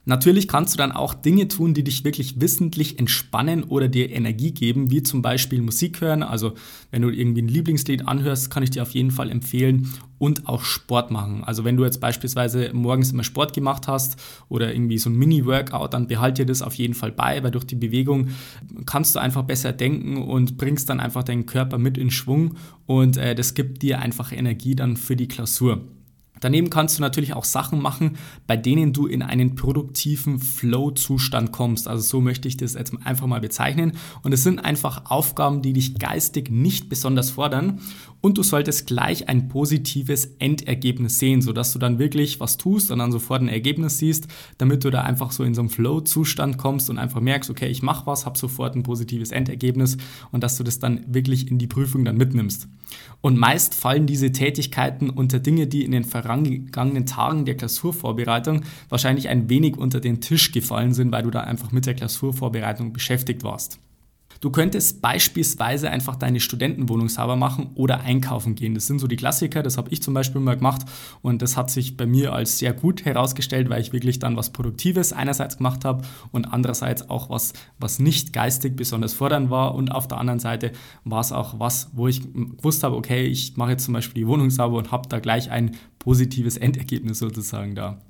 Natürlich 0.05 0.49
kannst 0.49 0.75
du 0.75 0.79
dann 0.79 0.91
auch 0.91 1.15
Dinge 1.15 1.47
tun, 1.47 1.75
die 1.75 1.85
dich 1.85 2.05
wirklich 2.05 2.41
wissentlich 2.41 2.99
entspannen 2.99 3.63
oder 3.63 3.87
dir 3.87 4.11
Energie 4.11 4.51
geben, 4.51 4.91
wie 4.91 5.05
zum 5.05 5.23
Beispiel 5.23 5.63
Musik 5.63 6.01
hören. 6.01 6.25
Also 6.25 6.55
wenn 6.91 7.03
du 7.03 7.11
irgendwie 7.11 7.43
ein 7.43 7.49
Lieblingslied 7.49 8.09
anhörst, 8.09 8.51
kann 8.51 8.65
ich 8.65 8.71
dir 8.71 8.83
auf 8.83 8.91
jeden 8.91 9.13
Fall 9.13 9.31
empfehlen 9.31 9.89
und 10.19 10.49
auch 10.49 10.65
Sport 10.65 11.13
machen. 11.13 11.45
Also 11.45 11.65
wenn 11.65 11.77
du 11.77 11.85
jetzt 11.85 12.01
beispielsweise 12.01 12.71
morgens 12.73 13.13
immer 13.13 13.23
Sport 13.23 13.55
gemacht 13.55 13.87
hast 13.87 14.17
oder 14.49 14.75
irgendwie 14.75 14.99
so 14.99 15.09
ein 15.09 15.15
Mini-Workout, 15.15 15.95
dann 15.95 16.09
behalte 16.09 16.43
dir 16.43 16.47
das 16.47 16.63
auf 16.63 16.75
jeden 16.75 16.95
Fall 16.95 17.13
bei, 17.13 17.43
weil 17.45 17.53
durch 17.53 17.65
die 17.65 17.77
Bewegung 17.77 18.29
kannst 18.87 19.15
du 19.15 19.21
einfach 19.21 19.43
besser 19.43 19.73
denken 19.73 20.21
und 20.21 20.57
bringst 20.57 20.89
dann 20.89 20.99
einfach 20.99 21.23
deinen 21.23 21.47
Körper 21.47 21.79
mit 21.79 21.97
in 21.97 22.11
Schwung 22.11 22.57
und 22.87 23.17
äh, 23.17 23.37
das 23.37 23.55
gibt 23.55 23.83
dir 23.83 24.01
einfach 24.01 24.33
Energie 24.33 24.75
dann 24.75 24.97
für 24.97 25.15
die 25.15 25.29
Klausur. 25.29 25.83
Daneben 26.43 26.71
kannst 26.71 26.99
du 26.99 27.03
natürlich 27.03 27.35
auch 27.35 27.45
Sachen 27.45 27.81
machen, 27.81 28.17
bei 28.49 28.57
denen 28.57 28.93
du 28.93 29.07
in 29.07 29.23
einen 29.23 29.55
produktiven 29.55 30.41
Flow-Zustand 30.41 31.53
kommst. 31.53 31.87
Also 31.87 32.03
so 32.03 32.21
möchte 32.21 32.49
ich 32.49 32.57
das 32.57 32.75
jetzt 32.75 32.93
einfach 33.05 33.29
mal 33.29 33.41
bezeichnen. 33.41 33.93
Und 34.23 34.33
es 34.33 34.43
sind 34.43 34.59
einfach 34.59 35.11
Aufgaben, 35.11 35.63
die 35.63 35.73
dich 35.73 36.01
geistig 36.01 36.51
nicht 36.51 36.89
besonders 36.89 37.31
fordern. 37.31 37.81
Und 38.23 38.39
du 38.39 38.45
solltest 38.45 38.87
gleich 38.87 39.29
ein 39.29 39.49
positives 39.49 40.37
Endergebnis 40.39 41.19
sehen, 41.19 41.43
sodass 41.43 41.73
du 41.73 41.81
dann 41.81 41.99
wirklich 41.99 42.39
was 42.39 42.57
tust 42.57 42.93
und 42.93 43.01
dann 43.01 43.11
sofort 43.11 43.43
ein 43.43 43.49
Ergebnis 43.49 43.99
siehst, 43.99 44.29
damit 44.59 44.85
du 44.85 44.91
da 44.91 45.03
einfach 45.03 45.33
so 45.33 45.43
in 45.43 45.55
so 45.55 45.61
einen 45.61 45.71
Flow-Zustand 45.71 46.57
kommst 46.57 46.89
und 46.89 46.99
einfach 46.99 47.21
merkst, 47.21 47.51
okay, 47.51 47.67
ich 47.67 47.83
mache 47.83 48.07
was, 48.07 48.25
habe 48.25 48.39
sofort 48.39 48.77
ein 48.77 48.85
positives 48.85 49.33
Endergebnis 49.33 49.97
und 50.31 50.45
dass 50.45 50.57
du 50.57 50.63
das 50.63 50.79
dann 50.79 51.05
wirklich 51.13 51.51
in 51.51 51.59
die 51.59 51.67
Prüfung 51.67 52.05
dann 52.05 52.17
mitnimmst. 52.17 52.69
Und 53.23 53.39
meist 53.39 53.75
fallen 53.75 54.07
diese 54.07 54.31
Tätigkeiten 54.31 55.11
unter 55.11 55.41
Dinge, 55.41 55.67
die 55.67 55.85
in 55.85 55.91
den 55.91 56.05
vorangegangenen 56.05 57.07
Tagen 57.07 57.45
der 57.45 57.57
Klausurvorbereitung 57.57 58.63
wahrscheinlich 58.89 59.31
ein 59.31 59.49
wenig 59.49 59.77
unter 59.77 59.99
den 59.99 60.21
Tisch 60.21 60.53
gefallen 60.53 60.95
sind, 60.95 61.11
weil 61.11 61.25
du 61.25 61.31
da 61.31 61.41
einfach 61.41 61.73
mit 61.73 61.87
der 61.87 61.95
Klausurvorbereitung 61.95 62.93
beschäftigt 62.93 63.43
warst. 63.43 63.81
Du 64.43 64.51
könntest 64.51 65.01
beispielsweise 65.01 65.89
einfach 65.89 66.17
deine 66.17 66.41
Studentenwohnung 66.41 67.09
sauber 67.09 67.37
machen 67.37 67.71
oder 67.77 68.01
einkaufen 68.01 68.57
gehen. 68.57 68.75
Das 68.75 68.89
sind 68.89 68.99
so 68.99 69.07
die 69.07 69.15
Klassiker, 69.15 69.63
das 69.63 69.79
habe 69.79 69.91
ich 69.91 70.03
zum 70.03 70.15
Beispiel 70.15 70.41
mal 70.41 70.57
gemacht 70.57 70.83
und 71.23 71.43
das 71.43 71.57
hat 71.57 71.71
sich 71.71 71.97
bei 71.97 72.07
mir 72.07 72.33
als 72.33 72.59
sehr 72.59 72.73
gut 72.73 73.05
herausgestellt, 73.05 73.71
weil 73.71 73.81
ich 73.81 73.93
wirklich 73.93 74.19
dann 74.19 74.37
was 74.37 74.51
Produktives 74.51 75.13
einerseits 75.13 75.59
gemacht 75.59 75.85
habe 75.85 76.05
und 76.33 76.53
andererseits 76.53 77.09
auch 77.09 77.31
was, 77.31 77.53
was 77.79 78.01
nicht 78.01 78.33
geistig 78.33 78.75
besonders 78.75 79.15
fordernd 79.15 79.49
war 79.49 79.77
und 79.77 79.93
auf 79.93 80.09
der 80.09 80.19
anderen 80.19 80.41
Seite 80.41 80.73
war 81.05 81.21
es 81.21 81.31
auch 81.31 81.61
was, 81.61 81.91
wo 81.93 82.09
ich 82.09 82.23
gewusst 82.33 82.83
habe, 82.83 82.97
okay, 82.97 83.25
ich 83.25 83.57
mache 83.57 83.71
jetzt 83.71 83.85
zum 83.85 83.95
Beispiel 83.95 84.25
die 84.25 84.27
Wohnung 84.27 84.51
sauber 84.51 84.79
und 84.79 84.91
habe 84.91 85.09
da 85.09 85.21
gleich 85.21 85.53
ein 85.53 85.77
positives 86.01 86.57
Endergebnis 86.57 87.21
sozusagen 87.21 87.77
da. 87.77 88.03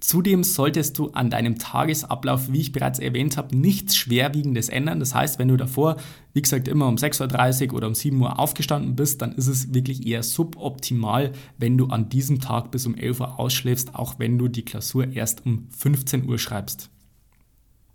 Zudem 0.00 0.44
solltest 0.44 0.98
du 0.98 1.10
an 1.10 1.30
deinem 1.30 1.58
Tagesablauf, 1.58 2.52
wie 2.52 2.60
ich 2.60 2.72
bereits 2.72 2.98
erwähnt 2.98 3.36
habe, 3.36 3.56
nichts 3.56 3.96
Schwerwiegendes 3.96 4.68
ändern. 4.68 5.00
Das 5.00 5.14
heißt, 5.14 5.38
wenn 5.38 5.48
du 5.48 5.56
davor, 5.56 5.96
wie 6.32 6.42
gesagt, 6.42 6.68
immer 6.68 6.86
um 6.86 6.96
6.30 6.96 7.68
Uhr 7.68 7.74
oder 7.74 7.86
um 7.86 7.94
7 7.94 8.20
Uhr 8.20 8.38
aufgestanden 8.38 8.96
bist, 8.96 9.22
dann 9.22 9.32
ist 9.32 9.48
es 9.48 9.74
wirklich 9.74 10.06
eher 10.06 10.22
suboptimal, 10.22 11.32
wenn 11.58 11.78
du 11.78 11.86
an 11.86 12.08
diesem 12.08 12.40
Tag 12.40 12.70
bis 12.70 12.86
um 12.86 12.94
11 12.94 13.20
Uhr 13.20 13.38
ausschläfst, 13.38 13.94
auch 13.94 14.18
wenn 14.18 14.38
du 14.38 14.48
die 14.48 14.64
Klausur 14.64 15.08
erst 15.12 15.46
um 15.46 15.68
15 15.70 16.28
Uhr 16.28 16.38
schreibst. 16.38 16.90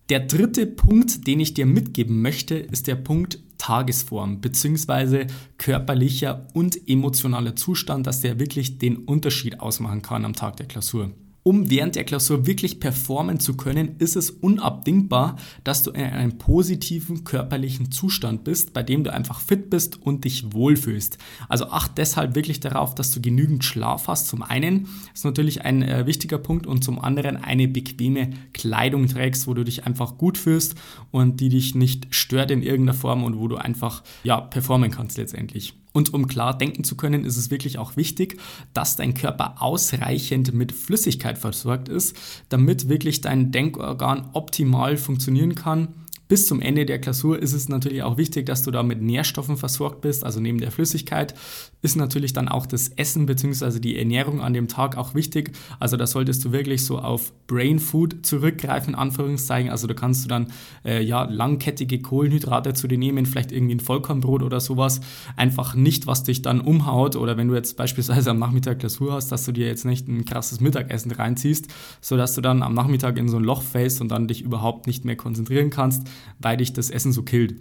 Der 0.10 0.20
dritte 0.20 0.66
Punkt, 0.68 1.28
den 1.28 1.40
ich 1.40 1.54
dir 1.54 1.66
mitgeben 1.66 2.22
möchte, 2.22 2.56
ist 2.56 2.88
der 2.88 2.96
Punkt 2.96 3.40
Tagesform 3.58 4.42
bzw. 4.42 5.28
körperlicher 5.58 6.46
und 6.54 6.90
emotionaler 6.90 7.56
Zustand, 7.56 8.06
dass 8.06 8.20
der 8.20 8.38
wirklich 8.38 8.78
den 8.80 8.98
Unterschied 8.98 9.62
ausmachen 9.62 10.02
kann 10.02 10.26
am 10.26 10.34
Tag 10.34 10.58
der 10.58 10.66
Klausur. 10.66 11.12
Um 11.46 11.70
während 11.70 11.96
der 11.96 12.06
Klausur 12.06 12.48
wirklich 12.48 12.80
performen 12.80 13.38
zu 13.38 13.58
können, 13.58 13.98
ist 14.00 14.16
es 14.16 14.32
unabdingbar, 14.32 15.36
dass 15.66 15.84
du 15.84 15.92
in 15.92 16.06
einem 16.06 16.38
positiven 16.38 17.26
körperlichen 17.26 17.92
Zustand 17.92 18.46
bist, 18.46 18.72
bei 18.72 18.82
dem 18.82 19.04
du 19.04 19.12
einfach 19.12 19.42
fit 19.42 19.70
bist 19.70 20.02
und 20.02 20.24
dich 20.24 20.54
wohlfühlst. 20.54 21.18
Also 21.50 21.66
acht 21.66 21.98
deshalb 21.98 22.36
wirklich 22.36 22.62
darauf, 22.62 22.96
dass 22.96 23.12
du 23.12 23.20
genügend 23.20 23.66
Schlaf 23.66 24.08
hast. 24.08 24.30
Zum 24.30 24.42
einen 24.42 24.88
ist 25.14 25.26
natürlich 25.26 25.66
ein 25.66 25.84
äh, 25.84 26.08
wichtiger 26.08 26.38
Punkt 26.38 26.66
und 26.66 26.82
zum 26.82 26.98
anderen 26.98 27.36
eine 27.36 27.68
bequeme 27.68 28.30
Kleidung 28.54 29.08
trägst, 29.08 29.46
wo 29.46 29.54
du 29.54 29.66
dich 29.66 29.86
einfach 29.86 30.18
gut 30.18 30.38
fühlst 30.38 30.76
und 31.12 31.42
die 31.42 31.50
dich 31.50 31.76
nicht 31.76 32.08
stört 32.16 32.52
in 32.52 32.64
irgendeiner 32.64 32.98
Form 32.98 33.26
und 33.26 33.38
wo 33.38 33.50
du 33.50 33.58
einfach 33.58 34.04
ja 34.24 34.40
performen 34.40 34.92
kannst 34.92 35.18
letztendlich. 35.18 35.74
Und 35.94 36.14
um 36.14 36.28
klar 36.28 36.58
denken 36.58 36.84
zu 36.84 36.98
können, 36.98 37.24
ist 37.24 37.38
es 37.38 37.52
wirklich 37.52 37.78
auch 37.78 37.96
wichtig, 37.96 38.40
dass 38.74 38.96
dein 38.96 39.14
Körper 39.14 39.62
ausreichend 39.62 40.54
mit 40.54 40.72
Flüssigkeit 40.72 41.38
versorgt 41.38 41.88
ist, 41.88 42.18
damit 42.50 42.90
wirklich 42.90 43.22
dein 43.22 43.52
Denkorgan 43.52 44.30
optimal 44.34 44.98
funktionieren 44.98 45.56
kann 45.56 46.03
bis 46.34 46.48
zum 46.48 46.62
Ende 46.62 46.88
der 46.88 47.00
Klausur 47.00 47.38
ist 47.38 47.54
es 47.54 47.70
natürlich 47.70 48.02
auch 48.02 48.18
wichtig, 48.18 48.48
dass 48.48 48.64
du 48.64 48.72
da 48.72 48.82
mit 48.82 49.00
Nährstoffen 49.04 49.56
versorgt 49.56 50.02
bist. 50.02 50.26
Also 50.26 50.40
neben 50.40 50.58
der 50.58 50.72
Flüssigkeit 50.72 51.36
ist 51.84 51.96
natürlich 51.96 52.34
dann 52.34 52.48
auch 52.48 52.66
das 52.66 52.88
Essen 52.88 53.28
bzw. 53.28 53.80
die 53.80 54.00
Ernährung 54.00 54.42
an 54.42 54.56
dem 54.56 54.68
Tag 54.68 54.98
auch 54.98 55.14
wichtig. 55.14 55.52
Also 55.80 55.96
da 55.96 56.08
solltest 56.08 56.44
du 56.44 56.52
wirklich 56.52 56.86
so 56.86 56.98
auf 56.98 57.32
Brain 57.46 57.78
Food 57.78 58.26
zurückgreifen, 58.26 58.96
in 58.96 59.00
Anführungszeichen. 59.00 59.70
Also 59.70 59.86
da 59.86 59.94
kannst 59.94 60.24
du 60.24 60.28
dann 60.28 60.48
äh, 60.84 61.04
ja 61.04 61.26
langkettige 61.26 62.02
Kohlenhydrate 62.02 62.74
zu 62.74 62.88
dir 62.88 62.98
nehmen, 62.98 63.28
vielleicht 63.28 63.52
irgendwie 63.52 63.76
ein 63.76 63.80
Vollkornbrot 63.80 64.42
oder 64.42 64.60
sowas. 64.60 65.02
Einfach 65.36 65.76
nicht, 65.76 66.08
was 66.08 66.24
dich 66.24 66.42
dann 66.42 66.62
umhaut. 66.62 67.16
Oder 67.16 67.38
wenn 67.38 67.48
du 67.48 67.54
jetzt 67.54 67.78
beispielsweise 67.78 68.32
am 68.32 68.40
Nachmittag 68.40 68.80
Klausur 68.80 69.14
hast, 69.14 69.32
dass 69.32 69.46
du 69.46 69.52
dir 69.52 69.68
jetzt 69.68 69.86
nicht 69.86 70.08
ein 70.08 70.26
krasses 70.26 70.62
Mittagessen 70.62 71.12
reinziehst, 71.12 71.68
sodass 72.02 72.34
du 72.34 72.42
dann 72.42 72.64
am 72.64 72.74
Nachmittag 72.74 73.20
in 73.20 73.28
so 73.28 73.38
ein 73.38 73.44
Loch 73.44 73.62
fällst 73.62 74.02
und 74.02 74.10
dann 74.10 74.28
dich 74.28 74.42
überhaupt 74.42 74.88
nicht 74.88 75.06
mehr 75.06 75.16
konzentrieren 75.16 75.70
kannst 75.70 76.08
weil 76.40 76.58
dich 76.58 76.74
das 76.74 76.90
Essen 76.90 77.12
so 77.12 77.24
killt. 77.24 77.56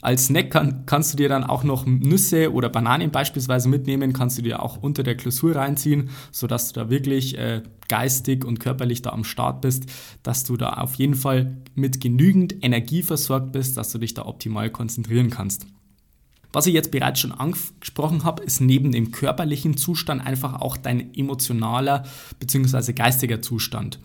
Als 0.00 0.26
Snack 0.26 0.50
kann, 0.50 0.86
kannst 0.86 1.12
du 1.12 1.16
dir 1.16 1.28
dann 1.28 1.44
auch 1.44 1.64
noch 1.64 1.86
Nüsse 1.86 2.52
oder 2.52 2.68
Bananen 2.68 3.10
beispielsweise 3.10 3.68
mitnehmen, 3.68 4.12
kannst 4.12 4.38
du 4.38 4.42
dir 4.42 4.62
auch 4.62 4.76
unter 4.76 5.02
der 5.02 5.16
Klausur 5.16 5.56
reinziehen, 5.56 6.10
sodass 6.32 6.72
du 6.72 6.80
da 6.80 6.90
wirklich 6.90 7.36
äh, 7.36 7.62
geistig 7.88 8.44
und 8.44 8.60
körperlich 8.60 9.02
da 9.02 9.10
am 9.10 9.24
Start 9.24 9.60
bist, 9.60 9.86
dass 10.22 10.44
du 10.44 10.56
da 10.56 10.74
auf 10.74 10.94
jeden 10.94 11.14
Fall 11.14 11.56
mit 11.74 12.00
genügend 12.00 12.64
Energie 12.64 13.02
versorgt 13.02 13.52
bist, 13.52 13.76
dass 13.76 13.90
du 13.92 13.98
dich 13.98 14.14
da 14.14 14.26
optimal 14.26 14.70
konzentrieren 14.70 15.30
kannst. 15.30 15.66
Was 16.52 16.66
ich 16.66 16.74
jetzt 16.74 16.90
bereits 16.90 17.20
schon 17.20 17.32
angesprochen 17.32 18.24
habe, 18.24 18.42
ist 18.42 18.60
neben 18.60 18.92
dem 18.92 19.10
körperlichen 19.10 19.76
Zustand 19.76 20.24
einfach 20.24 20.60
auch 20.60 20.76
dein 20.76 21.12
emotionaler 21.14 22.04
bzw. 22.38 22.92
geistiger 22.92 23.42
Zustand. 23.42 23.98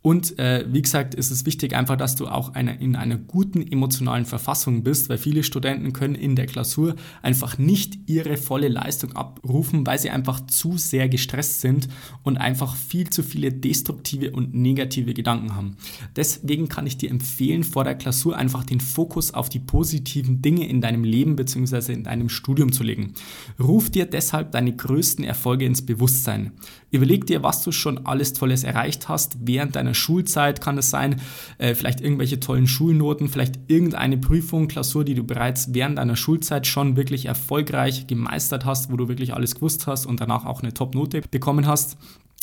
Und 0.00 0.38
äh, 0.38 0.64
wie 0.68 0.80
gesagt, 0.80 1.16
ist 1.16 1.32
es 1.32 1.44
wichtig 1.44 1.74
einfach, 1.74 1.96
dass 1.96 2.14
du 2.14 2.28
auch 2.28 2.54
eine, 2.54 2.80
in 2.80 2.94
einer 2.94 3.16
guten 3.16 3.66
emotionalen 3.66 4.26
Verfassung 4.26 4.84
bist, 4.84 5.08
weil 5.08 5.18
viele 5.18 5.42
Studenten 5.42 5.92
können 5.92 6.14
in 6.14 6.36
der 6.36 6.46
Klausur 6.46 6.94
einfach 7.20 7.58
nicht 7.58 7.98
ihre 8.06 8.36
volle 8.36 8.68
Leistung 8.68 9.16
abrufen, 9.16 9.84
weil 9.86 9.98
sie 9.98 10.10
einfach 10.10 10.46
zu 10.46 10.78
sehr 10.78 11.08
gestresst 11.08 11.62
sind 11.62 11.88
und 12.22 12.36
einfach 12.36 12.76
viel 12.76 13.10
zu 13.10 13.24
viele 13.24 13.52
destruktive 13.52 14.30
und 14.30 14.54
negative 14.54 15.14
Gedanken 15.14 15.56
haben. 15.56 15.76
Deswegen 16.14 16.68
kann 16.68 16.86
ich 16.86 16.96
dir 16.96 17.10
empfehlen, 17.10 17.64
vor 17.64 17.82
der 17.82 17.96
Klausur 17.96 18.36
einfach 18.36 18.64
den 18.64 18.80
Fokus 18.80 19.34
auf 19.34 19.48
die 19.48 19.58
positiven 19.58 20.40
Dinge 20.40 20.68
in 20.68 20.80
deinem 20.80 21.02
Leben 21.02 21.34
bzw. 21.34 21.92
in 21.92 22.04
deinem 22.04 22.28
Studium 22.28 22.70
zu 22.70 22.84
legen. 22.84 23.14
Ruf 23.58 23.90
dir 23.90 24.06
deshalb 24.06 24.52
deine 24.52 24.76
größten 24.76 25.24
Erfolge 25.24 25.64
ins 25.64 25.84
Bewusstsein. 25.84 26.52
Überleg 26.92 27.26
dir, 27.26 27.42
was 27.42 27.62
du 27.62 27.72
schon 27.72 28.06
alles 28.06 28.32
Tolles 28.32 28.62
erreicht 28.62 29.08
hast 29.08 29.36
während 29.40 29.76
deiner 29.76 29.87
Schulzeit, 29.94 30.60
kann 30.60 30.78
es 30.78 30.90
sein, 30.90 31.20
äh, 31.58 31.74
vielleicht 31.74 32.00
irgendwelche 32.00 32.40
tollen 32.40 32.66
Schulnoten, 32.66 33.28
vielleicht 33.28 33.58
irgendeine 33.68 34.18
Prüfung, 34.18 34.68
Klausur, 34.68 35.04
die 35.04 35.14
du 35.14 35.24
bereits 35.24 35.74
während 35.74 35.98
deiner 35.98 36.16
Schulzeit 36.16 36.66
schon 36.66 36.96
wirklich 36.96 37.26
erfolgreich 37.26 38.06
gemeistert 38.06 38.64
hast, 38.64 38.90
wo 38.92 38.96
du 38.96 39.08
wirklich 39.08 39.34
alles 39.34 39.54
gewusst 39.54 39.86
hast 39.86 40.06
und 40.06 40.20
danach 40.20 40.44
auch 40.44 40.62
eine 40.62 40.74
Top-Note 40.74 41.22
bekommen 41.30 41.66
hast. 41.66 41.96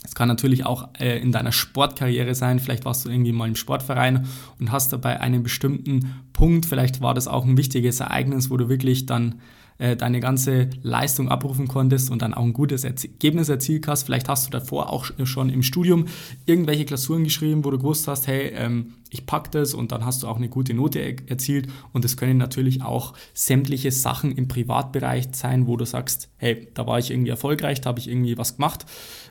Es 0.06 0.14
kann 0.14 0.28
natürlich 0.28 0.66
auch 0.66 0.90
äh, 1.00 1.20
in 1.20 1.32
deiner 1.32 1.52
Sportkarriere 1.52 2.36
sein. 2.36 2.60
Vielleicht 2.60 2.86
warst 2.86 3.06
du 3.06 3.10
irgendwie 3.10 3.32
mal 3.32 3.48
im 3.48 3.56
Sportverein 3.56 4.28
und 4.60 4.72
hast 4.72 4.94
dabei 4.94 5.20
einen 5.20 5.44
bestimmten 5.44 6.22
Punkt. 6.34 6.66
Vielleicht 6.66 7.02
war 7.02 7.14
das 7.14 7.28
auch 7.28 7.46
ein 7.46 7.58
wichtiges 7.58 8.00
Ereignis, 8.00 8.50
wo 8.50 8.58
du 8.58 8.70
wirklich 8.70 9.06
dann 9.06 9.42
äh, 9.78 9.96
deine 9.96 10.20
ganze 10.20 10.70
Leistung 10.84 11.30
abrufen 11.30 11.68
konntest 11.68 12.10
und 12.10 12.22
dann 12.22 12.34
auch 12.34 12.44
ein 12.44 12.54
gutes 12.54 12.84
Ergebnis 12.84 13.50
erzielt 13.50 13.88
hast. 13.88 14.04
Vielleicht 14.04 14.30
hast 14.30 14.48
du 14.48 14.52
davor 14.52 14.92
auch 14.92 15.06
schon 15.24 15.50
im 15.50 15.64
Studium 15.64 16.06
irgendwelche 16.46 16.86
Klausuren 16.86 17.24
geschrieben, 17.24 17.66
wo 17.66 17.72
du 17.72 17.78
gewusst 17.78 18.08
hast, 18.08 18.28
hey, 18.28 18.54
ähm, 18.56 18.94
ich 19.10 19.26
packe 19.26 19.50
das 19.52 19.74
und 19.74 19.92
dann 19.92 20.06
hast 20.06 20.24
du 20.24 20.28
auch 20.28 20.38
eine 20.38 20.50
gute 20.50 20.74
Note 20.74 21.00
er 21.00 21.16
erzielt. 21.28 21.68
Und 21.94 22.06
es 22.06 22.18
können 22.18 22.38
natürlich 22.38 22.82
auch 22.82 23.14
sämtliche 23.34 23.92
Sachen 23.92 24.32
im 24.32 24.48
Privatbereich 24.48 25.28
sein, 25.34 25.68
wo 25.68 25.78
du 25.78 25.86
sagst, 25.86 26.30
hey, 26.38 26.68
da 26.74 26.88
war 26.88 27.00
ich 27.00 27.12
irgendwie 27.12 27.30
erfolgreich, 27.30 27.82
da 27.82 27.90
habe 27.90 28.00
ich 28.00 28.10
irgendwie 28.10 28.38
was 28.38 28.56
gemacht, 28.56 28.86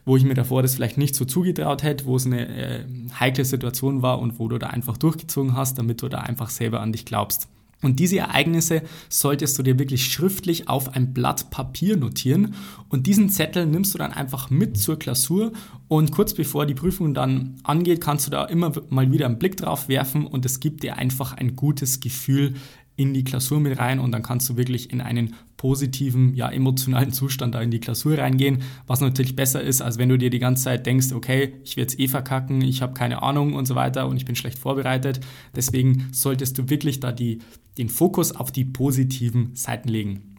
wo 0.05 0.17
ich 0.17 0.25
mir 0.25 0.35
davor 0.35 0.63
das 0.63 0.75
vielleicht 0.75 0.99
nicht 0.99 1.15
so 1.15 1.25
zugetraut 1.25 1.83
hätte, 1.83 2.07
wo 2.07 2.17
es 2.17 2.27
eine 2.27 2.49
äh, 2.49 2.85
heikle 3.19 3.45
Situation 3.45 4.03
war 4.03 4.21
und 4.21 4.39
wo 4.39 4.49
du 4.49 4.59
da 4.59 4.69
einfach 4.69 4.97
durchgezogen 4.97 5.57
hast, 5.57 5.79
damit 5.79 6.03
du 6.03 6.09
da 6.09 6.19
einfach 6.19 6.51
selber 6.51 6.81
an 6.81 6.93
dich 6.93 7.05
glaubst. 7.05 7.49
Und 7.83 8.01
diese 8.01 8.19
Ereignisse 8.19 8.83
solltest 9.09 9.59
du 9.59 9.63
dir 9.63 9.79
wirklich 9.79 10.07
schriftlich 10.07 10.69
auf 10.69 10.95
ein 10.95 11.13
Blatt 11.13 11.51
Papier 11.51 11.97
notieren. 11.97 12.55
Und 12.89 13.07
diesen 13.07 13.29
Zettel 13.29 13.67
nimmst 13.67 13.95
du 13.95 13.99
dann 13.99 14.13
einfach 14.13 14.51
mit 14.51 14.79
zur 14.79 14.99
Klausur. 14.99 15.53
Und 15.89 16.11
kurz 16.11 16.35
bevor 16.35 16.67
die 16.67 16.75
Prüfung 16.75 17.15
dann 17.15 17.57
angeht, 17.63 18.01
kannst 18.01 18.27
du 18.27 18.31
da 18.31 18.45
immer 18.45 18.73
mal 18.89 19.11
wieder 19.13 19.27
einen 19.27 19.39
Blick 19.39 19.57
drauf 19.57 19.89
werfen. 19.89 20.27
Und 20.27 20.47
es 20.47 20.61
gibt 20.61 20.83
dir 20.83 20.97
einfach 20.97 21.35
ein 21.35 21.57
gutes 21.57 22.01
Gefühl 22.01 22.55
in 22.97 23.13
die 23.13 23.25
Klausur 23.25 23.61
mit 23.61 23.79
rein 23.79 23.99
und 23.99 24.13
dann 24.13 24.23
kannst 24.23 24.49
du 24.49 24.57
wirklich 24.57 24.93
in 24.93 25.01
einen 25.01 25.35
positiven, 25.57 26.35
ja, 26.35 26.51
emotionalen 26.51 27.13
Zustand 27.13 27.55
da 27.55 27.63
in 27.63 27.71
die 27.71 27.81
Klausur 27.81 28.19
reingehen, 28.19 28.63
was 28.87 29.01
natürlich 29.01 29.35
besser 29.35 29.63
ist, 29.63 29.83
als 29.83 29.99
wenn 29.99 30.09
du 30.09 30.19
dir 30.19 30.31
die 30.31 30.39
ganze 30.39 30.65
Zeit 30.65 30.87
denkst, 30.87 31.13
okay, 31.13 31.55
ich 31.65 31.77
werde 31.77 31.93
es 31.93 31.99
eh 31.99 32.09
verkacken, 32.09 32.61
ich 32.63 32.83
habe 32.83 32.95
keine 32.95 33.23
Ahnung 33.23 33.55
und 33.55 33.67
so 33.67 33.75
weiter 33.75 34.07
und 34.07 34.17
ich 34.17 34.25
bin 34.25 34.37
schlecht 34.37 34.59
vorbereitet. 34.59 35.21
Deswegen 35.57 36.09
solltest 36.13 36.59
du 36.59 36.69
wirklich 36.69 37.01
da 37.01 37.13
die, 37.13 37.41
den 37.79 37.89
Fokus 37.89 38.33
auf 38.33 38.53
die 38.53 38.65
positiven 38.65 39.55
Seiten 39.55 39.89
legen. 39.89 40.34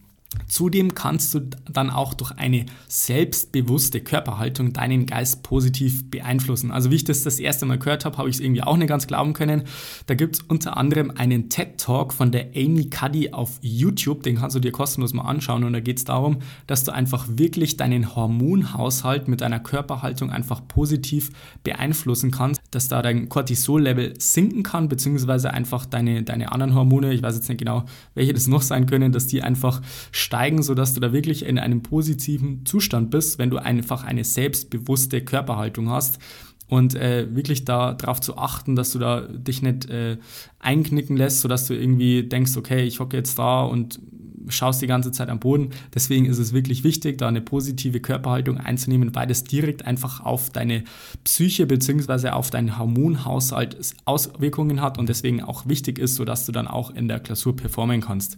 Zudem 0.47 0.93
kannst 0.93 1.33
du 1.33 1.41
dann 1.71 1.89
auch 1.89 2.13
durch 2.13 2.31
eine 2.31 2.65
selbstbewusste 2.87 4.01
Körperhaltung 4.01 4.73
deinen 4.73 5.05
Geist 5.05 5.43
positiv 5.43 6.09
beeinflussen. 6.09 6.71
Also 6.71 6.91
wie 6.91 6.95
ich 6.95 7.03
das 7.03 7.23
das 7.23 7.39
erste 7.39 7.65
Mal 7.65 7.79
gehört 7.79 8.05
habe, 8.05 8.17
habe 8.17 8.29
ich 8.29 8.35
es 8.35 8.41
irgendwie 8.41 8.61
auch 8.61 8.77
nicht 8.77 8.87
ganz 8.87 9.07
glauben 9.07 9.33
können. 9.33 9.63
Da 10.05 10.13
gibt 10.13 10.35
es 10.35 10.41
unter 10.43 10.77
anderem 10.77 11.11
einen 11.11 11.49
TED-Talk 11.49 12.13
von 12.13 12.31
der 12.31 12.49
Amy 12.55 12.89
Cuddy 12.89 13.31
auf 13.31 13.57
YouTube, 13.61 14.23
den 14.23 14.37
kannst 14.37 14.55
du 14.55 14.59
dir 14.59 14.71
kostenlos 14.71 15.13
mal 15.13 15.23
anschauen. 15.23 15.63
Und 15.63 15.73
da 15.73 15.79
geht 15.79 15.97
es 15.97 16.03
darum, 16.03 16.39
dass 16.67 16.83
du 16.83 16.93
einfach 16.93 17.25
wirklich 17.27 17.77
deinen 17.77 18.15
Hormonhaushalt 18.15 19.27
mit 19.27 19.41
deiner 19.41 19.59
Körperhaltung 19.59 20.29
einfach 20.29 20.67
positiv 20.67 21.31
beeinflussen 21.63 22.31
kannst, 22.31 22.61
dass 22.71 22.87
da 22.87 23.01
dein 23.01 23.29
Cortisol-Level 23.29 24.13
sinken 24.19 24.63
kann, 24.63 24.89
beziehungsweise 24.89 25.51
einfach 25.51 25.85
deine, 25.85 26.23
deine 26.23 26.51
anderen 26.51 26.75
Hormone, 26.75 27.13
ich 27.13 27.23
weiß 27.23 27.35
jetzt 27.35 27.49
nicht 27.49 27.59
genau, 27.59 27.85
welche 28.13 28.33
das 28.33 28.47
noch 28.47 28.61
sein 28.61 28.85
können, 28.85 29.11
dass 29.11 29.27
die 29.27 29.41
einfach 29.41 29.81
steigen, 30.15 30.63
sodass 30.63 30.93
du 30.93 31.01
da 31.01 31.11
wirklich 31.11 31.45
in 31.45 31.59
einem 31.59 31.81
positiven 31.81 32.65
Zustand 32.65 33.11
bist, 33.11 33.37
wenn 33.37 33.49
du 33.49 33.57
einfach 33.57 34.03
eine 34.03 34.23
selbstbewusste 34.23 35.21
Körperhaltung 35.21 35.89
hast. 35.89 36.19
Und 36.67 36.95
äh, 36.95 37.27
wirklich 37.35 37.63
da 37.63 37.93
darauf 37.93 38.21
zu 38.21 38.37
achten, 38.37 38.75
dass 38.75 38.91
du 38.91 38.97
da 38.97 39.21
dich 39.21 39.61
nicht 39.61 39.87
äh, 39.87 40.17
einknicken 40.57 41.15
lässt, 41.15 41.41
sodass 41.41 41.67
du 41.67 41.75
irgendwie 41.75 42.23
denkst, 42.23 42.57
okay, 42.57 42.83
ich 42.83 42.99
hocke 42.99 43.17
jetzt 43.17 43.37
da 43.37 43.63
und 43.63 43.99
schaust 44.47 44.81
die 44.81 44.87
ganze 44.87 45.11
Zeit 45.11 45.29
am 45.29 45.39
Boden. 45.39 45.71
Deswegen 45.93 46.25
ist 46.25 46.39
es 46.39 46.53
wirklich 46.53 46.83
wichtig, 46.83 47.17
da 47.17 47.27
eine 47.27 47.41
positive 47.41 47.99
Körperhaltung 47.99 48.57
einzunehmen, 48.57 49.13
weil 49.13 49.27
das 49.27 49.43
direkt 49.43 49.85
einfach 49.85 50.21
auf 50.21 50.49
deine 50.49 50.85
Psyche 51.23 51.67
bzw. 51.67 52.29
auf 52.29 52.49
deinen 52.49 52.79
Hormonhaushalt 52.79 53.77
Auswirkungen 54.05 54.81
hat 54.81 54.97
und 54.97 55.09
deswegen 55.09 55.43
auch 55.43 55.67
wichtig 55.67 55.99
ist, 55.99 56.15
sodass 56.15 56.45
du 56.45 56.51
dann 56.51 56.67
auch 56.67 56.89
in 56.89 57.07
der 57.07 57.19
Klausur 57.19 57.55
performen 57.55 58.01
kannst. 58.01 58.37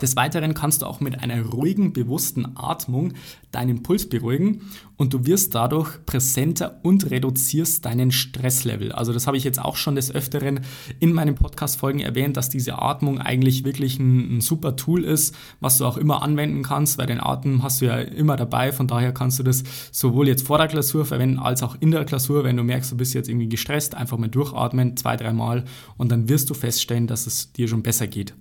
Des 0.00 0.14
Weiteren 0.14 0.52
kannst 0.52 0.82
du 0.82 0.86
auch 0.86 1.00
mit 1.00 1.22
einer 1.22 1.42
ruhigen, 1.42 1.94
bewussten 1.94 2.56
Atmung 2.56 3.14
deinen 3.50 3.82
Puls 3.82 4.06
beruhigen 4.08 4.60
und 4.96 5.14
du 5.14 5.24
wirst 5.24 5.54
dadurch 5.54 6.04
präsenter 6.04 6.80
und 6.82 7.10
reduzierst 7.10 7.84
deinen 7.84 8.10
Stresslevel. 8.10 8.92
Also 8.92 9.14
das 9.14 9.26
habe 9.26 9.38
ich 9.38 9.44
jetzt 9.44 9.58
auch 9.58 9.76
schon 9.76 9.94
des 9.94 10.14
Öfteren 10.14 10.60
in 11.00 11.14
meinen 11.14 11.34
Podcast-Folgen 11.34 12.00
erwähnt, 12.00 12.36
dass 12.36 12.50
diese 12.50 12.82
Atmung 12.82 13.18
eigentlich 13.18 13.64
wirklich 13.64 13.98
ein, 13.98 14.36
ein, 14.36 14.40
super 14.42 14.76
Tool 14.76 15.02
ist, 15.02 15.34
was 15.60 15.78
du 15.78 15.86
auch 15.86 15.96
immer 15.96 16.22
anwenden 16.22 16.62
kannst, 16.62 16.98
weil 16.98 17.06
den 17.06 17.20
Atem 17.20 17.62
hast 17.62 17.80
du 17.80 17.86
ja 17.86 17.98
immer 17.98 18.36
dabei. 18.36 18.72
Von 18.72 18.86
daher 18.86 19.12
kannst 19.12 19.38
du 19.38 19.42
das 19.42 19.64
sowohl 19.92 20.28
jetzt 20.28 20.46
vor 20.46 20.58
der 20.58 20.68
Klausur 20.68 21.06
verwenden 21.06 21.38
als 21.38 21.62
auch 21.62 21.74
in 21.80 21.90
der 21.90 22.04
Klausur, 22.04 22.44
wenn 22.44 22.58
du 22.58 22.62
merkst, 22.62 22.92
du 22.92 22.96
bist 22.98 23.14
jetzt 23.14 23.30
irgendwie 23.30 23.48
gestresst, 23.48 23.94
einfach 23.94 24.18
mal 24.18 24.28
durchatmen, 24.28 24.96
zwei, 24.98 25.16
dreimal 25.16 25.64
und 25.96 26.12
dann 26.12 26.28
wirst 26.28 26.50
du 26.50 26.54
feststellen, 26.54 27.06
dass 27.06 27.26
es 27.26 27.52
dir 27.52 27.66
schon 27.66 27.82
besser 27.82 28.06
geht. 28.06 28.34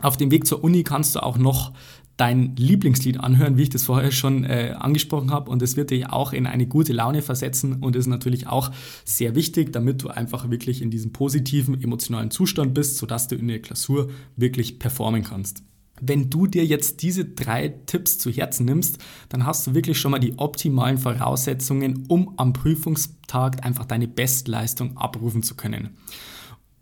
Auf 0.00 0.16
dem 0.16 0.30
Weg 0.30 0.46
zur 0.46 0.64
Uni 0.64 0.82
kannst 0.82 1.14
du 1.14 1.22
auch 1.22 1.38
noch 1.38 1.72
dein 2.16 2.54
Lieblingslied 2.56 3.18
anhören, 3.18 3.56
wie 3.56 3.62
ich 3.62 3.70
das 3.70 3.84
vorher 3.84 4.12
schon 4.12 4.44
äh, 4.44 4.74
angesprochen 4.78 5.30
habe. 5.30 5.50
Und 5.50 5.62
es 5.62 5.76
wird 5.76 5.90
dich 5.90 6.08
auch 6.08 6.32
in 6.32 6.46
eine 6.46 6.66
gute 6.66 6.92
Laune 6.92 7.22
versetzen 7.22 7.76
und 7.82 7.96
ist 7.96 8.06
natürlich 8.06 8.46
auch 8.46 8.70
sehr 9.04 9.34
wichtig, 9.34 9.72
damit 9.72 10.02
du 10.02 10.08
einfach 10.08 10.50
wirklich 10.50 10.82
in 10.82 10.90
diesem 10.90 11.12
positiven 11.12 11.80
emotionalen 11.82 12.30
Zustand 12.30 12.74
bist, 12.74 12.98
sodass 12.98 13.28
du 13.28 13.36
in 13.36 13.48
der 13.48 13.60
Klausur 13.60 14.10
wirklich 14.36 14.78
performen 14.78 15.24
kannst. 15.24 15.62
Wenn 16.00 16.30
du 16.30 16.46
dir 16.46 16.64
jetzt 16.64 17.02
diese 17.02 17.24
drei 17.24 17.68
Tipps 17.86 18.18
zu 18.18 18.30
Herzen 18.30 18.66
nimmst, 18.66 18.98
dann 19.28 19.46
hast 19.46 19.66
du 19.66 19.74
wirklich 19.74 19.98
schon 19.98 20.10
mal 20.10 20.18
die 20.18 20.36
optimalen 20.36 20.98
Voraussetzungen, 20.98 22.06
um 22.08 22.34
am 22.38 22.52
Prüfungstag 22.52 23.64
einfach 23.64 23.84
deine 23.84 24.08
Bestleistung 24.08 24.96
abrufen 24.96 25.42
zu 25.42 25.54
können. 25.54 25.90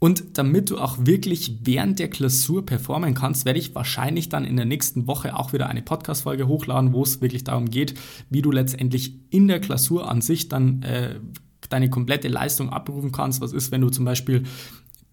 Und 0.00 0.38
damit 0.38 0.70
du 0.70 0.78
auch 0.78 0.96
wirklich 1.00 1.58
während 1.62 1.98
der 1.98 2.08
Klausur 2.08 2.64
performen 2.64 3.12
kannst, 3.14 3.44
werde 3.44 3.58
ich 3.58 3.74
wahrscheinlich 3.74 4.30
dann 4.30 4.46
in 4.46 4.56
der 4.56 4.64
nächsten 4.64 5.06
Woche 5.06 5.36
auch 5.36 5.52
wieder 5.52 5.68
eine 5.68 5.82
Podcast-Folge 5.82 6.48
hochladen, 6.48 6.94
wo 6.94 7.02
es 7.02 7.20
wirklich 7.20 7.44
darum 7.44 7.68
geht, 7.68 7.94
wie 8.30 8.40
du 8.40 8.50
letztendlich 8.50 9.14
in 9.28 9.46
der 9.46 9.60
Klausur 9.60 10.10
an 10.10 10.22
sich 10.22 10.48
dann 10.48 10.82
äh, 10.82 11.20
deine 11.68 11.90
komplette 11.90 12.28
Leistung 12.28 12.70
abrufen 12.70 13.12
kannst. 13.12 13.42
Was 13.42 13.52
ist, 13.52 13.72
wenn 13.72 13.82
du 13.82 13.90
zum 13.90 14.06
Beispiel 14.06 14.44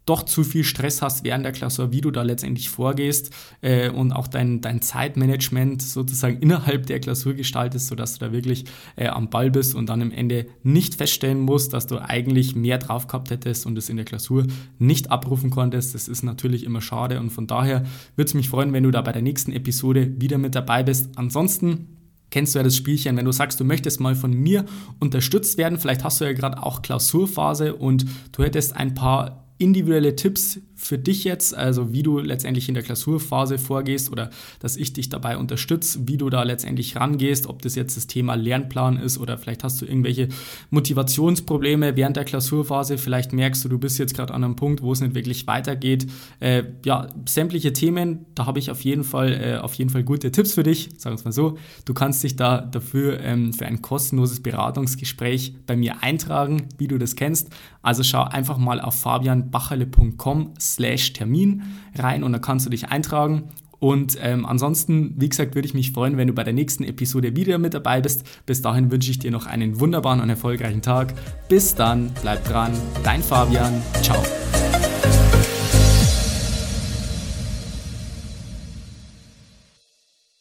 doch 0.08 0.24
zu 0.24 0.44
viel 0.44 0.64
Stress 0.64 1.02
hast 1.02 1.24
während 1.24 1.46
der 1.46 1.52
Klausur, 1.52 1.92
wie 1.92 2.02
du 2.02 2.12
da 2.12 2.24
letztendlich 2.24 2.70
vorgehst 2.70 3.32
äh, 3.62 3.90
und 3.90 4.14
auch 4.14 4.28
dein, 4.28 4.62
dein 4.62 4.82
Zeitmanagement 4.82 5.82
sozusagen 5.82 6.40
innerhalb 6.40 6.86
der 6.88 7.00
Klausur 7.00 7.34
gestaltest, 7.34 7.88
sodass 7.88 8.18
du 8.18 8.26
da 8.26 8.32
wirklich 8.32 8.66
äh, 8.96 9.08
am 9.08 9.30
Ball 9.30 9.52
bist 9.52 9.76
und 9.76 9.90
dann 9.90 10.02
am 10.02 10.12
Ende 10.12 10.48
nicht 10.64 10.96
feststellen 10.96 11.42
musst, 11.42 11.74
dass 11.74 11.88
du 11.88 12.00
eigentlich 12.00 12.56
mehr 12.56 12.78
drauf 12.78 13.08
gehabt 13.08 13.32
hättest 13.32 13.66
und 13.66 13.78
es 13.78 13.90
in 13.90 13.98
der 13.98 14.06
Klausur 14.06 14.48
nicht 14.80 15.12
abrufen 15.12 15.50
konntest. 15.50 15.94
Das 15.94 16.08
ist 16.08 16.24
natürlich 16.24 16.64
immer 16.64 16.82
schade 16.82 17.20
und 17.20 17.30
von 17.30 17.46
daher 17.46 17.84
würde 18.16 18.30
es 18.30 18.34
mich 18.34 18.50
freuen, 18.50 18.72
wenn 18.72 18.84
du 18.84 18.92
da 18.92 19.02
bei 19.02 19.12
der 19.12 19.22
nächsten 19.22 19.52
Episode 19.52 20.14
wieder 20.22 20.38
mit 20.38 20.56
dabei 20.56 20.84
bist. 20.84 21.18
Ansonsten 21.18 21.98
kennst 22.30 22.56
du 22.56 22.60
ja 22.60 22.64
das 22.64 22.76
Spielchen, 22.78 23.18
wenn 23.18 23.26
du 23.26 23.32
sagst, 23.32 23.60
du 23.60 23.66
möchtest 23.66 24.00
mal 24.00 24.16
von 24.16 24.32
mir 24.32 24.66
unterstützt 25.00 25.58
werden, 25.58 25.78
vielleicht 25.78 26.04
hast 26.04 26.22
du 26.22 26.26
ja 26.26 26.34
gerade 26.34 26.64
auch 26.64 26.82
Klausurphase 26.82 27.76
und 27.76 28.06
du 28.32 28.44
hättest 28.44 28.76
ein 28.76 28.94
paar 28.94 29.47
individuelle 29.60 30.16
Tipps 30.16 30.60
für 30.78 30.98
dich 30.98 31.24
jetzt, 31.24 31.56
also 31.56 31.92
wie 31.92 32.04
du 32.04 32.20
letztendlich 32.20 32.70
in 32.70 32.76
der 32.76 32.84
Klausurphase 32.84 33.58
vorgehst 33.58 34.12
oder 34.12 34.30
dass 34.60 34.78
ich 34.78 34.94
dich 34.94 35.10
dabei 35.10 35.38
unterstütze, 35.38 36.08
wie 36.08 36.18
du 36.18 36.30
da 36.30 36.44
letztendlich 36.44 36.96
rangehst, 36.96 37.48
ob 37.48 37.64
das 37.64 37.76
jetzt 37.76 37.98
das 37.98 38.06
Thema 38.06 38.36
Lernplan 38.36 38.98
ist 38.98 39.18
oder 39.18 39.38
vielleicht 39.40 39.64
hast 39.64 39.82
du 39.82 39.86
irgendwelche 39.86 40.30
Motivationsprobleme 40.70 41.96
während 41.96 42.16
der 42.16 42.26
Klausurphase, 42.26 43.00
vielleicht 43.00 43.34
merkst 43.34 43.66
du, 43.66 43.70
du 43.70 43.80
bist 43.80 43.98
jetzt 43.98 44.16
gerade 44.16 44.34
an 44.34 44.44
einem 44.44 44.56
Punkt, 44.56 44.84
wo 44.84 44.92
es 44.94 45.02
nicht 45.02 45.16
wirklich 45.16 45.48
weitergeht. 45.48 46.08
Äh, 46.40 46.64
ja, 46.86 47.08
sämtliche 47.28 47.74
Themen, 47.74 48.28
da 48.36 48.46
habe 48.46 48.60
ich 48.60 48.70
auf 48.70 48.82
jeden 48.82 49.04
Fall 49.04 49.34
äh, 49.34 49.58
auf 49.58 49.74
jeden 49.74 49.90
Fall 49.90 50.04
gute 50.04 50.32
Tipps 50.32 50.54
für 50.54 50.64
dich, 50.64 50.92
sagen 50.98 51.16
wir 51.16 51.20
es 51.20 51.26
mal 51.26 51.32
so. 51.32 51.58
Du 51.86 51.96
kannst 51.96 52.24
dich 52.24 52.36
da 52.36 52.62
dafür 52.62 53.20
ähm, 53.22 53.52
für 53.52 53.66
ein 53.66 53.82
kostenloses 53.82 54.44
Beratungsgespräch 54.44 55.56
bei 55.66 55.76
mir 55.76 56.04
eintragen, 56.04 56.70
wie 56.78 56.88
du 56.88 57.00
das 57.00 57.16
kennst. 57.16 57.50
Also 57.82 58.04
schau 58.04 58.24
einfach 58.24 58.58
mal 58.58 58.82
auf 58.82 59.00
fabianbacherle.com 59.00 60.54
slash 60.74 61.14
Termin 61.14 61.64
rein 61.96 62.24
und 62.24 62.32
da 62.32 62.40
kannst 62.40 62.66
du 62.66 62.70
dich 62.70 62.90
eintragen. 62.90 63.50
Und 63.80 64.18
ähm, 64.22 64.46
ansonsten, 64.46 65.14
wie 65.18 65.30
gesagt, 65.30 65.56
würde 65.56 65.68
ich 65.68 65.74
mich 65.74 65.92
freuen, 65.92 66.18
wenn 66.18 66.28
du 66.28 66.34
bei 66.34 66.44
der 66.44 66.54
nächsten 66.54 66.84
Episode 66.84 67.36
wieder 67.36 67.58
mit 67.60 67.74
dabei 67.74 68.02
bist. 68.02 68.26
Bis 68.46 68.62
dahin 68.62 68.90
wünsche 68.92 69.12
ich 69.12 69.20
dir 69.20 69.32
noch 69.32 69.46
einen 69.46 69.80
wunderbaren 69.80 70.20
und 70.20 70.30
erfolgreichen 70.30 70.82
Tag. 70.82 71.14
Bis 71.48 71.76
dann, 71.76 72.12
bleib 72.22 72.44
dran, 72.46 72.72
dein 73.04 73.22
Fabian, 73.22 73.82
ciao. 74.02 74.24